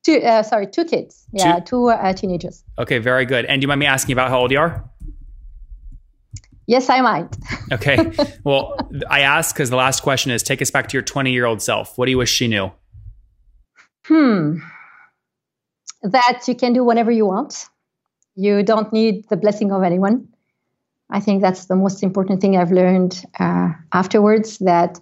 Two. 0.05 0.19
Uh, 0.19 0.43
sorry, 0.43 0.67
two 0.67 0.85
kids. 0.85 1.25
Yeah, 1.33 1.61
two, 1.61 1.65
two 1.65 1.89
uh, 1.91 2.13
teenagers. 2.13 2.63
Okay, 2.79 2.99
very 2.99 3.25
good. 3.25 3.45
And 3.47 3.61
do 3.61 3.65
you 3.65 3.69
mind 3.69 3.81
me 3.81 3.87
asking 3.87 4.13
about 4.13 4.29
how 4.29 4.39
old 4.41 4.51
you 4.51 4.59
are? 4.59 4.85
Yes, 6.67 6.91
I 6.91 7.01
might. 7.01 7.37
okay. 7.73 8.13
Well, 8.45 8.77
I 9.09 9.21
asked 9.21 9.55
because 9.55 9.71
the 9.71 9.77
last 9.77 10.03
question 10.03 10.33
is 10.33 10.43
take 10.43 10.61
us 10.61 10.71
back 10.71 10.89
to 10.89 10.95
your 10.95 11.03
20 11.03 11.33
year 11.33 11.47
old 11.47 11.63
self. 11.63 11.97
What 11.97 12.07
do 12.07 12.11
you 12.11 12.19
wish 12.19 12.33
she 12.33 12.49
knew? 12.49 12.73
Hmm. 14.05 14.59
That 16.03 16.43
you 16.47 16.55
can 16.55 16.73
do 16.73 16.85
whatever 16.85 17.11
you 17.11 17.27
want. 17.27 17.67
You 18.35 18.63
don't 18.63 18.93
need 18.93 19.29
the 19.29 19.37
blessing 19.37 19.73
of 19.73 19.83
anyone. 19.83 20.29
I 21.09 21.21
think 21.21 21.41
that's 21.41 21.67
the 21.67 21.77
most 21.77 22.03
important 22.03 22.41
thing 22.41 22.57
I've 22.57 22.73
learned 22.73 23.25
uh, 23.39 23.71
afterwards 23.93 24.59
that 24.59 24.99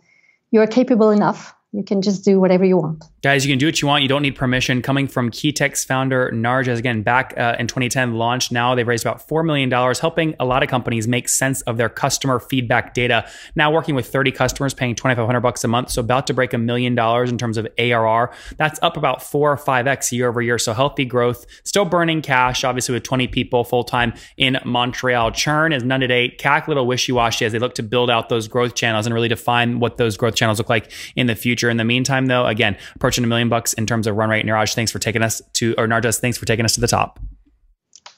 you're 0.51 0.67
capable 0.67 1.11
enough 1.11 1.55
you 1.75 1.83
can 1.83 2.03
just 2.03 2.25
do 2.25 2.39
whatever 2.39 2.65
you 2.65 2.77
want. 2.77 3.03
Guys, 3.21 3.45
you 3.45 3.51
can 3.51 3.59
do 3.59 3.67
what 3.67 3.83
you 3.83 3.89
want. 3.89 4.03
You 4.03 4.09
don't 4.09 4.23
need 4.23 4.37
permission. 4.37 4.81
Coming 4.81 5.09
from 5.09 5.31
Keatext 5.33 5.87
founder 5.87 6.31
Narges, 6.33 6.79
again, 6.79 7.03
back 7.03 7.35
uh, 7.37 7.57
in 7.59 7.67
2010, 7.67 8.15
launched 8.15 8.53
now. 8.53 8.77
They've 8.77 8.87
raised 8.87 9.05
about 9.05 9.27
$4 9.27 9.45
million, 9.45 9.69
helping 9.71 10.37
a 10.39 10.45
lot 10.45 10.63
of 10.63 10.69
companies 10.69 11.09
make 11.09 11.29
sense 11.29 11.63
of 11.63 11.77
their 11.77 11.89
customer 11.89 12.39
feedback 12.39 12.95
data. 12.95 13.29
Now 13.57 13.73
working 13.73 13.97
with 13.97 14.07
30 14.07 14.31
customers, 14.31 14.73
paying 14.73 14.95
2,500 14.95 15.41
bucks 15.41 15.65
a 15.65 15.69
month. 15.69 15.91
So 15.91 16.01
about 16.01 16.29
to 16.29 16.35
break 16.35 16.53
a 16.53 16.59
million 16.59 16.95
dollars 16.95 17.29
in 17.29 17.39
terms 17.39 17.57
of 17.57 17.67
ARR. 17.77 18.31
That's 18.57 18.79
up 18.81 18.97
about 18.97 19.21
four 19.21 19.51
or 19.51 19.57
5x 19.57 20.13
year 20.13 20.29
over 20.29 20.41
year. 20.41 20.59
So 20.59 20.75
healthy 20.75 21.05
growth, 21.05 21.45
still 21.65 21.85
burning 21.85 22.23
cash, 22.23 22.63
obviously 22.63 22.93
with 22.93 23.03
20 23.03 23.27
people 23.27 23.65
full 23.65 23.83
time 23.83 24.15
in 24.37 24.59
Montreal. 24.65 25.33
Churn 25.33 25.73
is 25.73 25.83
none 25.83 26.01
to 26.01 26.07
date. 26.07 26.39
CAC 26.39 26.69
little 26.69 26.87
wishy 26.87 27.11
washy 27.11 27.45
as 27.45 27.51
they 27.51 27.59
look 27.59 27.75
to 27.75 27.83
build 27.83 28.11
out 28.11 28.29
those 28.29 28.47
growth 28.47 28.77
channels 28.77 29.07
and 29.07 29.15
really 29.15 29.29
define 29.29 29.81
what 29.81 29.97
those 29.97 30.17
growth 30.17 30.37
channels 30.37 30.59
look 30.59 30.69
like 30.69 30.93
in 31.17 31.27
the 31.27 31.35
future 31.35 31.64
future. 31.65 31.71
In 31.71 31.77
the 31.77 31.85
meantime, 31.85 32.27
though, 32.27 32.47
again, 32.47 32.77
approaching 32.95 33.25
a 33.25 33.27
million 33.27 33.49
bucks 33.49 33.73
in 33.73 33.87
terms 33.87 34.07
of 34.07 34.17
run 34.17 34.29
rate. 34.31 34.45
Niraj, 34.45 34.75
thanks 34.75 34.93
for 34.93 34.99
taking 34.99 35.23
us 35.23 35.43
to, 35.55 35.75
or 35.79 35.87
Narges, 35.87 36.21
thanks 36.21 36.39
for 36.39 36.47
taking 36.47 36.65
us 36.65 36.75
to 36.75 36.81
the 36.81 36.89
top. 36.89 37.19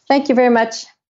Thank 0.09 0.29
you 0.29 0.35
very 0.35 0.51
much. 0.51 0.87